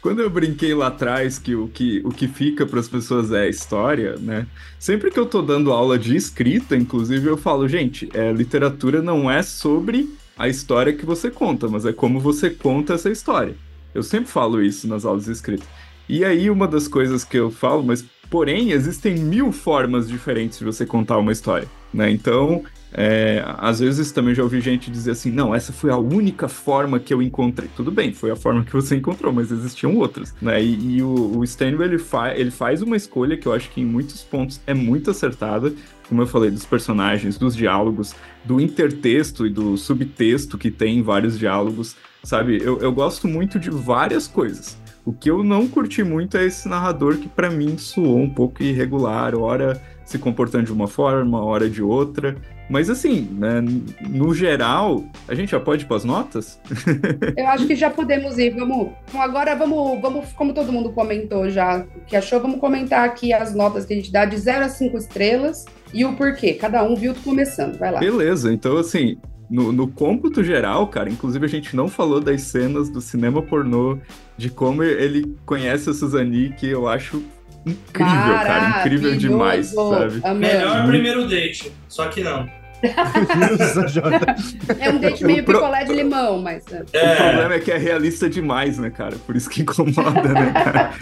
[0.00, 3.42] Quando eu brinquei lá atrás que o que, o que fica para as pessoas é
[3.42, 4.46] a história, né?
[4.78, 9.30] Sempre que eu tô dando aula de escrita, inclusive, eu falo, gente, é, literatura não
[9.30, 13.54] é sobre a história que você conta, mas é como você conta essa história.
[13.94, 15.66] Eu sempre falo isso nas aulas de escrita.
[16.08, 20.64] E aí, uma das coisas que eu falo, mas porém, existem mil formas diferentes de
[20.64, 22.10] você contar uma história, né?
[22.10, 26.48] Então, é, às vezes também já ouvi gente dizer assim, não, essa foi a única
[26.48, 27.70] forma que eu encontrei.
[27.76, 30.62] Tudo bem, foi a forma que você encontrou, mas existiam outras, né?
[30.62, 31.44] E, e o, o
[31.84, 35.10] ele, fa ele faz uma escolha que eu acho que em muitos pontos é muito
[35.10, 35.72] acertada,
[36.08, 38.14] como eu falei, dos personagens, dos diálogos,
[38.44, 42.58] do intertexto e do subtexto que tem em vários diálogos, sabe?
[42.60, 44.76] Eu, eu gosto muito de várias coisas.
[45.04, 48.62] O que eu não curti muito é esse narrador que para mim soou um pouco
[48.62, 49.80] irregular, hora
[50.10, 52.36] se comportando de uma forma, hora de outra.
[52.68, 53.62] Mas assim, né,
[54.08, 56.60] no geral, a gente já pode ir para as notas?
[57.36, 58.50] Eu acho que já podemos ir.
[58.50, 58.88] Vamos.
[59.14, 63.54] Agora vamos, vamos, como todo mundo comentou já o que achou, vamos comentar aqui as
[63.54, 66.54] notas que a gente dá de 0 a 5 estrelas e o porquê.
[66.54, 67.78] Cada um viu começando.
[67.78, 68.00] Vai lá.
[68.00, 69.16] Beleza, então assim,
[69.48, 73.96] no, no cômputo geral, cara, inclusive a gente não falou das cenas do cinema pornô,
[74.36, 77.22] de como ele conhece a Suzane, que eu acho
[77.66, 80.20] incrível, cara, incrível demais, sabe?
[80.22, 80.38] Amamos.
[80.38, 80.88] Melhor Muito.
[80.88, 82.48] primeiro date, só que não.
[84.78, 86.64] É um date meio picolé de limão, mas.
[86.66, 86.80] né?
[86.80, 89.16] O problema é que é realista demais, né, cara?
[89.26, 90.94] Por isso que incomoda, né, cara?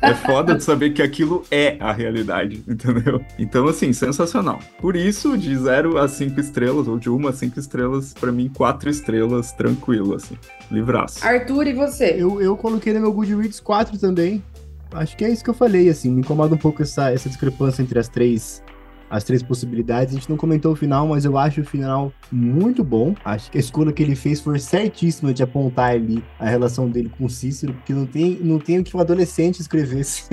[0.00, 3.20] É foda de saber que aquilo é a realidade, entendeu?
[3.38, 4.60] Então, assim, sensacional.
[4.80, 8.50] Por isso, de 0 a 5 estrelas, ou de 1 a 5 estrelas, pra mim,
[8.54, 10.36] 4 estrelas, tranquilo, assim.
[10.70, 11.26] Livraço.
[11.26, 12.14] Arthur, e você?
[12.18, 14.42] Eu, eu coloquei no meu Goodreads 4 também.
[14.96, 16.10] Acho que é isso que eu falei, assim.
[16.10, 18.62] Me incomoda um pouco essa, essa discrepância entre as três
[19.08, 20.14] as três possibilidades.
[20.14, 23.14] A gente não comentou o final, mas eu acho o final muito bom.
[23.24, 27.10] Acho que a escolha que ele fez foi certíssima de apontar ali a relação dele
[27.16, 30.28] com o Cícero, porque não tem, não tem o que um adolescente escrevesse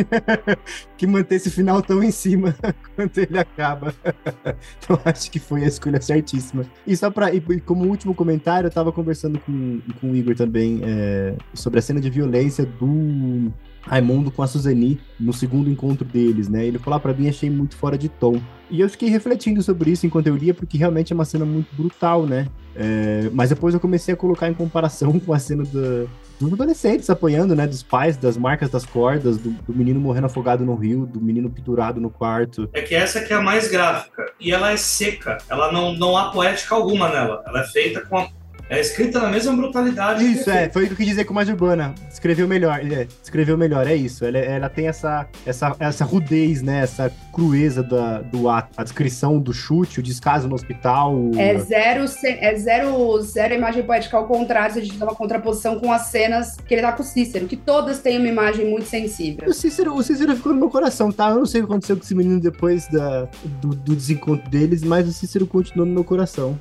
[0.97, 2.55] que manter esse final tão em cima
[2.95, 3.93] quanto ele acaba.
[4.83, 6.65] então acho que foi a escolha certíssima.
[6.85, 7.27] E só para
[7.65, 11.99] como último comentário, eu tava conversando com, com o Igor também é, sobre a cena
[11.99, 13.51] de violência do
[13.85, 16.65] Raimundo com a Suzani no segundo encontro deles, né?
[16.65, 18.41] Ele falou ah, para mim achei muito fora de tom.
[18.69, 21.75] E eu fiquei refletindo sobre isso enquanto eu lia, porque realmente é uma cena muito
[21.75, 22.47] brutal, né?
[22.75, 26.09] É, mas depois eu comecei a colocar em comparação com a cena do,
[26.39, 27.67] dos adolescentes apanhando, né?
[27.67, 31.49] Dos pais, das marcas das cordas, do, do, menino morrendo afogado no rio, do menino
[31.49, 32.69] pendurado no quarto.
[32.73, 34.25] É que essa que é a mais gráfica.
[34.39, 35.37] E ela é seca.
[35.49, 37.43] Ela não, não há poética alguma nela.
[37.45, 38.27] Ela é feita com a
[38.69, 40.25] é escrita na mesma brutalidade.
[40.25, 40.69] Isso, é.
[40.69, 41.93] Foi o que eu quis dizer com mais urbana.
[42.11, 42.79] Escreveu melhor.
[42.79, 44.25] É, escreveu melhor, é isso.
[44.25, 46.81] Ela, ela tem essa, essa, essa rudez, né?
[46.81, 48.69] Essa crueza da, do ato.
[48.77, 51.31] A descrição do chute, o descaso no hospital.
[51.37, 55.79] É zero, é zero, zero imagem poética ao contrário, se a gente dá uma contraposição
[55.79, 58.85] com as cenas que ele tá com o Cícero, que todas têm uma imagem muito
[58.85, 59.47] sensível.
[59.47, 61.29] O Cícero, o Cícero ficou no meu coração, tá?
[61.29, 63.27] Eu não sei o que aconteceu com esse menino depois da,
[63.61, 66.59] do, do desencontro deles, mas o Cícero continuou no meu coração.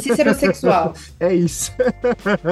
[0.00, 0.94] Cícero sexual.
[1.20, 1.72] é isso.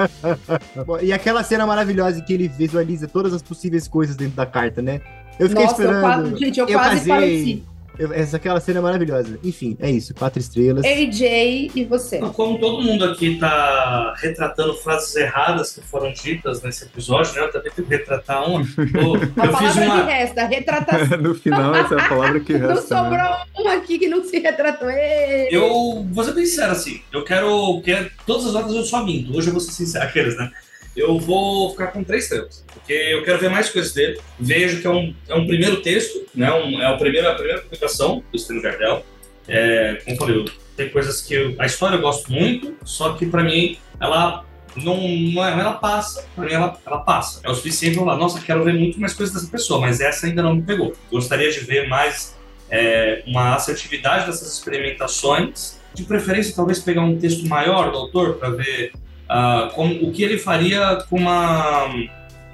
[1.03, 4.81] e aquela cena maravilhosa em que ele visualiza todas as possíveis coisas dentro da carta,
[4.81, 5.01] né?
[5.39, 5.97] Eu fiquei Nossa, esperando.
[5.97, 7.13] Eu quase, gente, eu, eu quase casei.
[7.13, 7.65] pareci.
[8.13, 9.39] Essa aquela cena é maravilhosa.
[9.43, 10.15] Enfim, é isso.
[10.15, 10.85] Quatro estrelas.
[10.85, 12.19] AJ e você.
[12.19, 17.41] Como todo mundo aqui tá retratando frases erradas que foram ditas nesse episódio, né?
[17.43, 18.61] Eu também tenho que retratar uma.
[18.99, 20.01] Eu, a eu palavra uma...
[20.01, 21.19] que resta, retratação.
[21.19, 22.75] no final, essa é a palavra que resta.
[22.75, 23.45] Não sobrou né?
[23.59, 24.91] um aqui que não se retratou.
[24.91, 25.49] Ei.
[25.51, 27.01] Eu vou ser bem sincero assim.
[27.13, 27.81] Eu quero.
[27.83, 29.37] quero todas as notas eu só minto.
[29.37, 30.05] Hoje eu vou ser sincero.
[30.05, 30.51] Aqueles, né?
[30.99, 32.65] Eu vou ficar com três estrelas.
[32.73, 34.21] Porque eu quero ver mais coisas dele.
[34.39, 36.53] Vejo que é um, é um primeiro texto, né?
[36.53, 39.05] Um, é a primeira, publicação do Estilo Jardel.
[39.47, 40.45] É, como falei,
[40.77, 44.45] tem coisas que eu, a história eu gosto muito, só que para mim ela
[44.77, 47.41] não, não é, ela passa, pra mim ela, ela passa.
[47.43, 50.27] É o suficiente para falar, nossa, quero ver muito mais coisas dessa pessoa, mas essa
[50.27, 50.95] ainda não me pegou.
[51.11, 52.37] Gostaria de ver mais
[52.71, 58.51] é, uma assertividade dessas experimentações, de preferência talvez pegar um texto maior do autor para
[58.51, 58.93] ver
[59.31, 61.87] uh, com, o que ele faria com uma,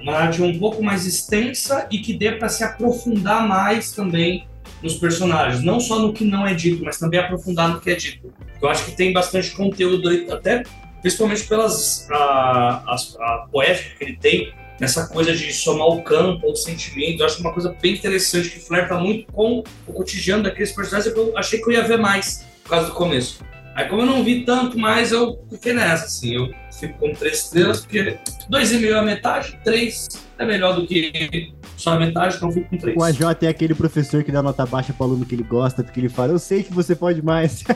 [0.01, 4.47] uma narrativa um pouco mais extensa e que dê para se aprofundar mais também
[4.81, 7.95] nos personagens, não só no que não é dito, mas também aprofundar no que é
[7.95, 8.31] dito.
[8.61, 10.63] Eu acho que tem bastante conteúdo, até
[11.01, 16.51] principalmente pelas a, a, a poética que ele tem nessa coisa de somar o campo,
[16.51, 17.19] os sentimentos.
[17.19, 21.37] Eu acho uma coisa bem interessante que flerta muito com o cotidiano daqueles personagens eu
[21.37, 23.39] achei que eu ia ver mais por causa do começo.
[23.75, 26.49] Aí como eu não vi tanto mais, eu fiquei nessa, assim, eu
[26.79, 28.17] fico com três estrelas, porque
[28.49, 30.07] dois e meio é a metade, três
[30.37, 32.97] é melhor do que só a metade, então eu fico com três.
[32.97, 35.83] O AJ é aquele professor que dá nota baixa para o aluno que ele gosta,
[35.83, 37.63] porque ele fala, eu sei que você pode mais.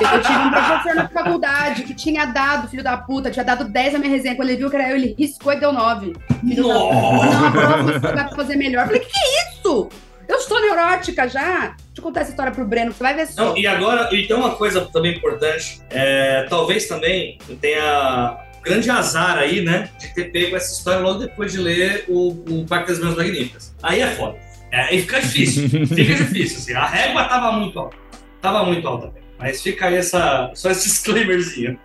[0.00, 3.92] Eu tive um professor na faculdade que tinha dado, filho da puta, tinha dado 10
[3.92, 4.34] na minha resenha.
[4.34, 6.12] Quando ele viu que era eu, ele riscou e deu 9.
[6.40, 6.94] Filho Nossa.
[6.94, 8.82] da Não, aprova, você vai fazer melhor.
[8.82, 9.88] Eu falei, que que é isso?
[10.30, 11.70] Eu estou neurótica já.
[11.70, 13.46] Deixa eu contar essa história pro Breno, você vai ver só.
[13.46, 15.82] Não, e agora, e tem uma coisa também importante.
[15.90, 19.90] É, talvez também tenha grande azar aí, né?
[19.98, 23.74] De ter pego essa história logo depois de ler o, o Parque das Mãos Magníficas.
[23.82, 24.38] Aí é foda.
[24.70, 25.68] É, aí fica difícil.
[25.68, 26.74] fica difícil, assim.
[26.74, 27.96] A régua tava muito alta.
[28.40, 29.12] Tava muito alta.
[29.36, 31.76] Mas fica aí essa, só esse disclaimerzinho.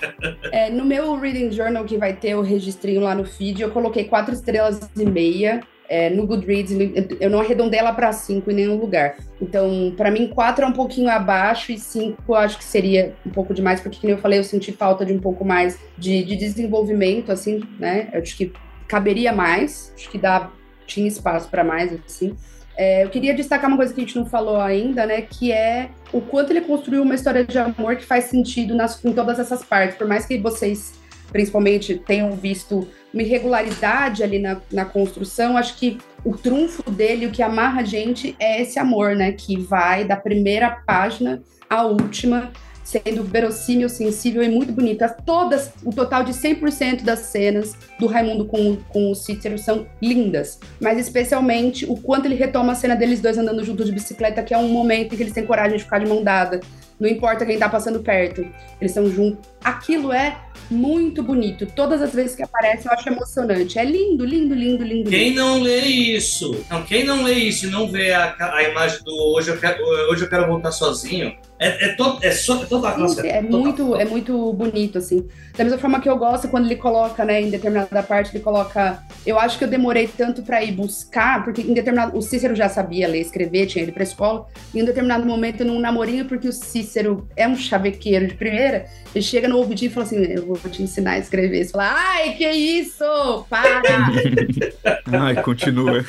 [0.51, 4.03] É, no meu Reading Journal, que vai ter o registrinho lá no feed, eu coloquei
[4.03, 5.61] quatro estrelas e meia.
[5.87, 6.71] É, no Goodreads,
[7.19, 9.17] eu não arredondei ela para cinco em nenhum lugar.
[9.39, 13.53] Então, para mim, quatro é um pouquinho abaixo e cinco acho que seria um pouco
[13.53, 17.31] demais, porque, como eu falei, eu senti falta de um pouco mais de, de desenvolvimento,
[17.31, 18.09] assim, né?
[18.11, 18.51] Eu acho que
[18.87, 20.51] caberia mais, acho que dá,
[20.87, 22.35] tinha espaço para mais, assim.
[22.77, 25.21] É, eu queria destacar uma coisa que a gente não falou ainda, né?
[25.21, 29.13] Que é o quanto ele construiu uma história de amor que faz sentido nas, em
[29.13, 29.97] todas essas partes.
[29.97, 30.93] Por mais que vocês,
[31.31, 37.31] principalmente, tenham visto uma irregularidade ali na, na construção, acho que o trunfo dele, o
[37.31, 39.31] que amarra a gente é esse amor, né?
[39.31, 42.51] Que vai da primeira página à última,
[42.83, 45.07] sendo verossímil, sensível e muito bonita.
[45.07, 50.59] Todas, o total de 100% das cenas do Raimundo com, com o Cícero são lindas,
[50.81, 54.53] mas especialmente o quanto ele retoma a cena deles dois andando juntos de bicicleta, que
[54.53, 56.59] é um momento em que eles têm coragem de ficar de mão dada,
[56.99, 59.54] Não importa quem tá passando perto, eles estão juntos.
[59.65, 60.37] Aquilo é
[60.69, 61.65] muito bonito.
[61.65, 63.79] Todas as vezes que aparece, eu acho emocionante.
[63.79, 65.09] É lindo, lindo, lindo, lindo.
[65.09, 69.03] Quem não lê isso, não, quem não lê isso e não vê a, a imagem
[69.03, 72.65] do hoje eu quero, hoje eu quero voltar sozinho, é, é, to, é, so, é
[72.65, 75.25] total Sim, é muito, é muito bonito, assim.
[75.57, 79.01] Da mesma forma que eu gosto quando ele coloca, né, em determinada parte, ele coloca.
[79.25, 82.17] Eu acho que eu demorei tanto para ir buscar, porque em determinado.
[82.17, 84.47] O Cícero já sabia ler, escrever, tinha ido pra escola.
[84.73, 88.87] E em um determinado momento, num namorinho, porque o Cícero é um chavequeiro de primeira,
[89.13, 91.63] ele chega no ouvidinho e fala assim: Eu vou te ensinar a escrever.
[91.63, 93.45] Você fala, ai, que isso!
[93.49, 94.11] Para!
[95.11, 96.03] Ai, continua.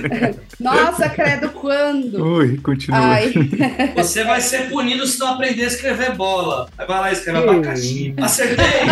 [0.60, 2.22] Nossa, credo, quando?
[2.22, 2.98] Ui, continua.
[2.98, 3.32] Ai.
[3.96, 6.68] Você vai ser punido se não aprender a escrever bola.
[6.76, 8.14] Aí vai lá e escreve abacaxi.
[8.20, 8.82] Acertei!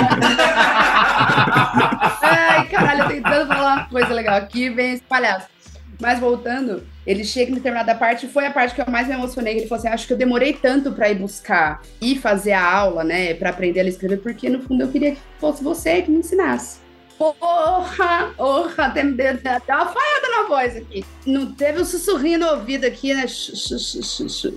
[2.22, 5.51] Ai, caralho, tentando falar uma coisa legal aqui, vem esse palhaço.
[6.02, 9.56] Mas voltando, ele chega em determinada parte, foi a parte que eu mais me emocionei.
[9.56, 13.04] Ele falou assim: Acho que eu demorei tanto para ir buscar e fazer a aula,
[13.04, 16.18] né, para aprender a escrever, porque no fundo eu queria que fosse você que me
[16.18, 16.80] ensinasse.
[17.16, 18.32] Porra!
[18.36, 18.88] Porra!
[18.88, 21.04] Deu até uma falhada na voz aqui.
[21.24, 23.24] Não teve um sussurrinho no ouvido aqui, né?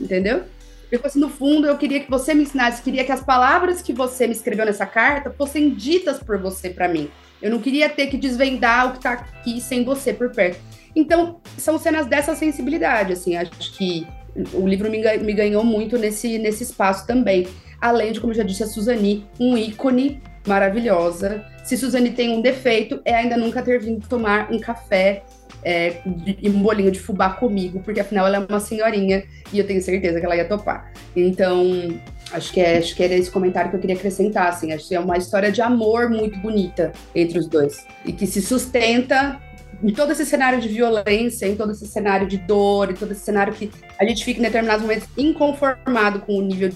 [0.02, 0.46] Entendeu?
[0.90, 3.94] Porque assim, no fundo eu queria que você me ensinasse, queria que as palavras que
[3.94, 7.08] você me escreveu nessa carta fossem ditas por você para mim.
[7.40, 10.60] Eu não queria ter que desvendar o que tá aqui sem você por perto.
[10.96, 14.08] Então, são cenas dessa sensibilidade, assim, acho que
[14.54, 17.48] o livro me, ganhou muito nesse, nesse espaço também.
[17.80, 21.44] Além de, como já disse, a Suzane, um ícone maravilhosa.
[21.64, 25.24] Se Suzane tem um defeito, é ainda nunca ter vindo tomar um café
[25.64, 25.98] é,
[26.42, 29.82] e um bolinho de fubá comigo, porque afinal ela é uma senhorinha e eu tenho
[29.82, 30.92] certeza que ela ia topar.
[31.16, 32.00] Então,
[32.32, 34.96] acho que, é, acho que era esse comentário que eu queria acrescentar, assim, acho que
[34.96, 39.42] é uma história de amor muito bonita entre os dois e que se sustenta
[39.84, 43.22] em todo esse cenário de violência, em todo esse cenário de dor, em todo esse
[43.22, 46.72] cenário que a gente fica em determinados momentos inconformado com o nível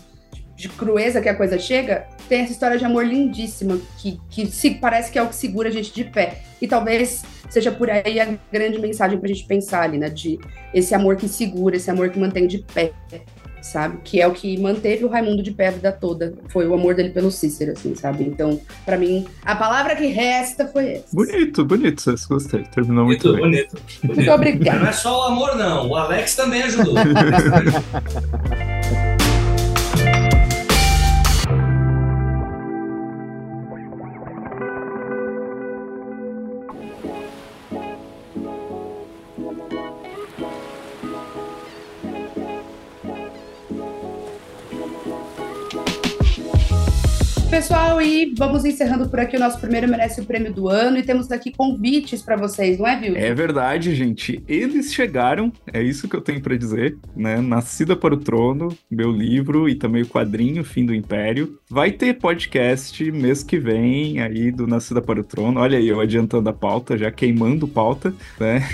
[0.56, 4.72] de crueza que a coisa chega, tem essa história de amor lindíssima, que, que se,
[4.72, 6.42] parece que é o que segura a gente de pé.
[6.62, 10.10] E talvez seja por aí a grande mensagem pra gente pensar ali, né?
[10.10, 10.38] De
[10.74, 12.92] esse amor que segura, esse amor que mantém de pé,
[13.62, 13.98] sabe?
[14.04, 16.34] Que é o que manteve o Raimundo de pé a vida toda.
[16.50, 18.24] Foi o amor dele pelo Cícero, assim, sabe?
[18.24, 21.16] Então, pra mim, a palavra que resta foi essa.
[21.16, 22.64] Bonito, bonito, vocês gostei.
[22.64, 23.52] Terminou muito, Bonito, bem.
[23.52, 24.16] bonito, bonito.
[24.16, 24.80] Muito Mas obrigada.
[24.80, 25.90] não é só o amor, não.
[25.90, 26.96] O Alex também ajudou.
[47.70, 50.98] Pessoal, e vamos encerrando por aqui o nosso primeiro Merece o Prêmio do Ano.
[50.98, 53.16] E temos aqui convites pra vocês, não é, Viu?
[53.16, 54.44] É verdade, gente.
[54.48, 57.40] Eles chegaram, é isso que eu tenho pra dizer, né?
[57.40, 61.59] Nascida para o Trono, meu livro e também o quadrinho Fim do Império.
[61.72, 65.60] Vai ter podcast mês que vem aí do Nascida para o Trono.
[65.60, 68.68] Olha aí, eu adiantando a pauta, já queimando pauta, né?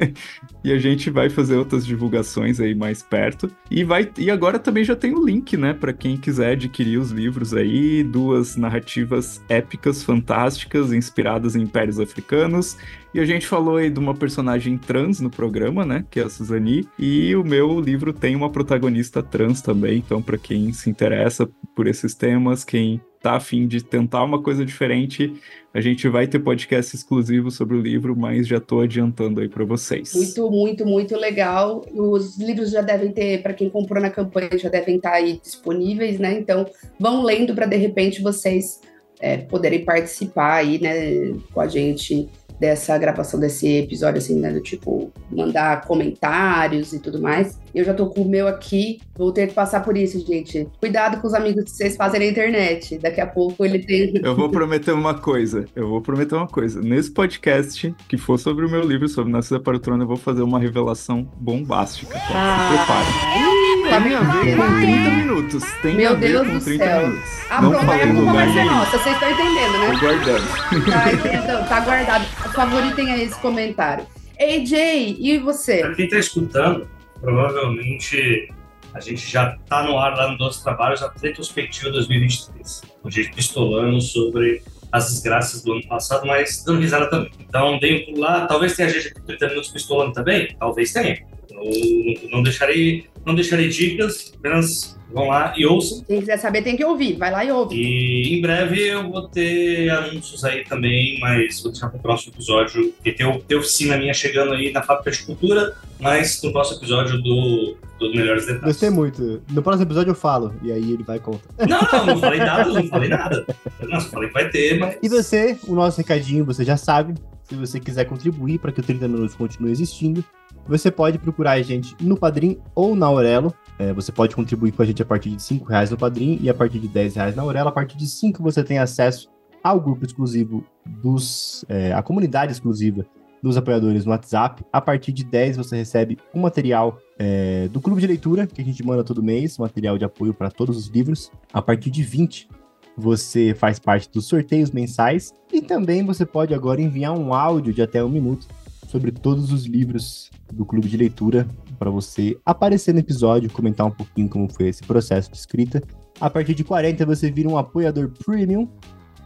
[0.64, 3.50] e a gente vai fazer outras divulgações aí mais perto.
[3.70, 7.10] E vai e agora também já tem o link, né, Pra quem quiser adquirir os
[7.10, 12.78] livros aí, duas narrativas épicas, fantásticas, inspiradas em impérios africanos.
[13.14, 16.04] E a gente falou aí de uma personagem trans no programa, né?
[16.10, 16.86] Que é a Suzani.
[16.98, 19.98] E o meu livro tem uma protagonista trans também.
[19.98, 24.64] Então, para quem se interessa por esses temas, quem tá afim de tentar uma coisa
[24.64, 25.32] diferente,
[25.74, 29.64] a gente vai ter podcast exclusivo sobre o livro, mas já tô adiantando aí para
[29.64, 30.14] vocês.
[30.14, 31.84] Muito, muito, muito legal.
[31.92, 36.18] Os livros já devem ter, para quem comprou na campanha, já devem estar aí disponíveis,
[36.18, 36.38] né?
[36.38, 36.66] Então,
[37.00, 38.80] vão lendo para de repente vocês
[39.20, 42.28] é, poderem participar aí, né, com a gente
[42.58, 44.52] dessa gravação desse episódio, assim, né?
[44.52, 47.58] Do tipo, mandar comentários e tudo mais.
[47.74, 50.66] Eu já tô com o meu aqui, vou ter que passar por isso, gente.
[50.80, 52.98] Cuidado com os amigos que vocês fazem na internet.
[52.98, 54.12] Daqui a pouco ele tem.
[54.22, 55.66] Eu vou prometer uma coisa.
[55.76, 56.80] Eu vou prometer uma coisa.
[56.80, 60.16] Nesse podcast, que for sobre o meu livro, sobre Nascida para o Trono, eu vou
[60.16, 62.14] fazer uma revelação bombástica.
[62.14, 62.20] Tá?
[62.30, 63.57] Ah, Se prepare.
[63.88, 65.64] Tem a ver com 30 minutos.
[65.82, 67.08] Tem Meu a ver Deus com do 30 céu.
[67.08, 67.30] minutos.
[67.50, 69.90] Ah, Não aí falei a culpa lugar vai ser nossa, vocês estão entendendo, né?
[69.92, 70.84] Tô guardando.
[70.90, 72.24] Tá, entendendo, tá guardado.
[72.54, 74.06] Favoritem aí esse comentário.
[74.40, 75.80] AJ, e você?
[75.80, 76.88] Para quem está escutando,
[77.20, 78.48] provavelmente
[78.94, 82.82] a gente já está no ar lá no Doce Trabalhos a retrospectiva 2023.
[83.04, 84.62] A gente pistolando sobre
[84.92, 87.30] as desgraças do ano passado, mas dando risada também.
[87.40, 88.46] Então, deem por lá.
[88.46, 90.54] Talvez tenha gente aqui 30 minutos pistolando também.
[90.58, 91.18] Talvez tenha.
[91.62, 96.02] Eu não deixarei, não deixarei dicas, apenas vão lá e ouçam.
[96.04, 97.16] Quem quiser saber tem que ouvir.
[97.16, 97.76] Vai lá e ouve.
[97.76, 102.32] E em breve eu vou ter anúncios aí também, mas vou deixar para o próximo
[102.34, 102.92] episódio.
[102.92, 107.20] Porque tem, tem oficina minha chegando aí na Fábrica de Cultura, mas no próximo episódio
[107.22, 108.64] do, do Melhores Detalhes.
[108.64, 109.42] Gostei muito.
[109.50, 111.48] No próximo episódio eu falo, e aí ele vai contar.
[111.66, 113.46] Não, não, não falei nada, não falei nada.
[113.88, 114.98] Não, só falei que vai ter, mas.
[115.02, 117.14] E você, o nosso recadinho, você já sabe.
[117.44, 120.22] Se você quiser contribuir para que o 30 Minutos continue existindo,
[120.68, 123.54] você pode procurar a gente no Padrim ou na Aurelo.
[123.78, 126.50] É, você pode contribuir com a gente a partir de 5 reais no Padrim e
[126.50, 127.68] a partir de 10 reais na Aurelo.
[127.68, 129.30] A partir de 5 você tem acesso
[129.64, 131.64] ao grupo exclusivo dos.
[131.68, 133.06] É, a comunidade exclusiva
[133.42, 134.64] dos apoiadores no WhatsApp.
[134.72, 138.64] A partir de 10 você recebe um material é, do clube de leitura, que a
[138.64, 141.30] gente manda todo mês, material de apoio para todos os livros.
[141.52, 142.48] A partir de 20
[142.96, 147.80] você faz parte dos sorteios mensais e também você pode agora enviar um áudio de
[147.80, 148.48] até um minuto
[148.88, 151.46] sobre todos os livros do clube de leitura
[151.78, 155.82] para você aparecer no episódio, comentar um pouquinho como foi esse processo de escrita.
[156.18, 158.66] A partir de 40 você vira um apoiador premium,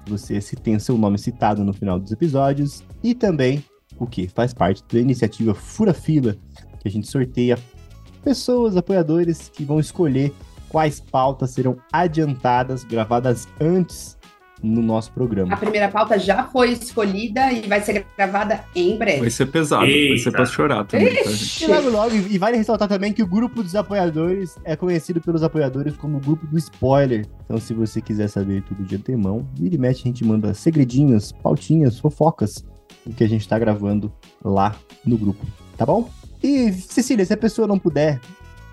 [0.06, 2.82] você se tem seu nome citado no final dos episódios.
[3.02, 3.64] E também
[3.98, 6.36] o que faz parte da iniciativa Fura Fila,
[6.80, 7.56] que a gente sorteia
[8.22, 10.32] pessoas, apoiadores que vão escolher
[10.68, 14.18] quais pautas serão adiantadas, gravadas antes
[14.62, 15.52] no nosso programa.
[15.52, 19.20] A primeira pauta já foi escolhida e vai ser gravada em breve.
[19.20, 20.22] Vai ser pesado, vai Eita.
[20.22, 21.30] ser pra chorar também, tá.
[21.60, 25.42] E logo, logo, e vale ressaltar também que o grupo dos apoiadores é conhecido pelos
[25.42, 27.26] apoiadores como o grupo do spoiler.
[27.44, 31.32] Então, se você quiser saber tudo de antemão, vira e mexe, a gente manda segredinhos,
[31.32, 32.64] pautinhas, fofocas,
[33.04, 34.12] o que a gente tá gravando
[34.44, 35.44] lá no grupo,
[35.76, 36.08] tá bom?
[36.42, 38.20] E, Cecília, se a pessoa não puder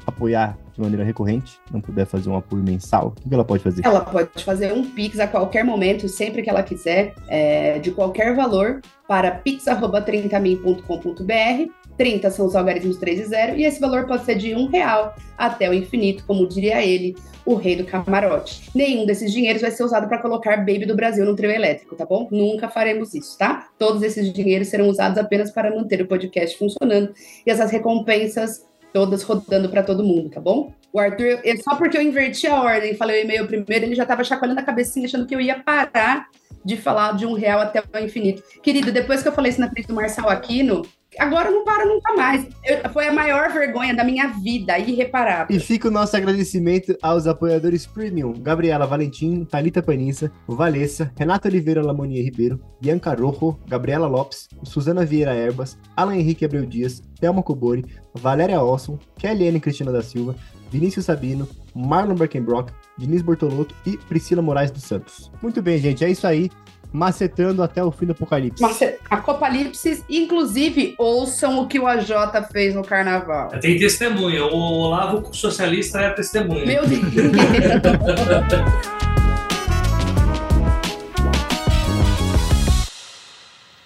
[0.09, 3.85] apoiar de maneira recorrente, não puder fazer um apoio mensal, o que ela pode fazer?
[3.85, 8.35] Ela pode fazer um Pix a qualquer momento, sempre que ela quiser, é, de qualquer
[8.35, 11.71] valor, para pix.30min.com.br.
[11.97, 15.13] 30 são os algarismos 3 e 0, e esse valor pode ser de um real
[15.37, 18.69] até o infinito, como diria ele, o rei do camarote.
[18.75, 22.05] Nenhum desses dinheiros vai ser usado para colocar Baby do Brasil no trio elétrico, tá
[22.05, 22.27] bom?
[22.31, 23.67] Nunca faremos isso, tá?
[23.77, 27.13] Todos esses dinheiros serão usados apenas para manter o podcast funcionando
[27.45, 30.73] e essas recompensas todas rodando para todo mundo, tá bom?
[30.91, 34.23] O Arthur, só porque eu inverti a ordem falei o e-mail primeiro, ele já tava
[34.23, 36.27] chacoalhando a cabecinha, achando que eu ia parar
[36.65, 38.43] de falar de um real até o infinito.
[38.61, 40.81] Querido, depois que eu falei isso na frente do Marçal Aquino,
[41.17, 42.45] agora não para nunca mais.
[42.63, 45.55] Eu- foi a maior vergonha da minha vida, irreparável.
[45.55, 51.81] E fica o nosso agradecimento aos apoiadores premium: Gabriela Valentim, Thalita Panissa, Valessa, Renata Oliveira
[51.81, 57.85] Lamonier Ribeiro, Bianca Rojo, Gabriela Lopes, Suzana Vieira Erbas, Alan Henrique Abreu Dias, Thelma Cobori,
[58.13, 60.35] Valéria Olson, Kelly Cristina da Silva,
[60.71, 65.31] Vinícius Sabino, Marlon Berkenbrock, Diniz Bortolotto e Priscila Moraes dos Santos.
[65.41, 66.49] Muito bem, gente, é isso aí.
[66.91, 68.61] Macetando até o fim do apocalipse.
[68.61, 68.79] Mas
[69.09, 72.09] a Copalipse, inclusive, ouçam o que o AJ
[72.51, 73.49] fez no carnaval.
[73.59, 74.43] Tem testemunha.
[74.45, 76.65] O Olavo socialista é a testemunha.
[76.65, 77.01] Meu Deus.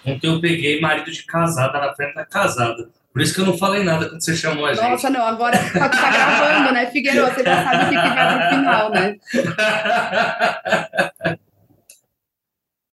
[0.05, 2.89] Ontem eu peguei marido de casada na frente da casada.
[3.11, 4.89] Por isso que eu não falei nada quando você chamou a gente.
[4.89, 7.27] Nossa, não, agora tá, tá gravando, né, Figueiredo?
[7.27, 9.15] Você já sabe o que, que vai pro final, né?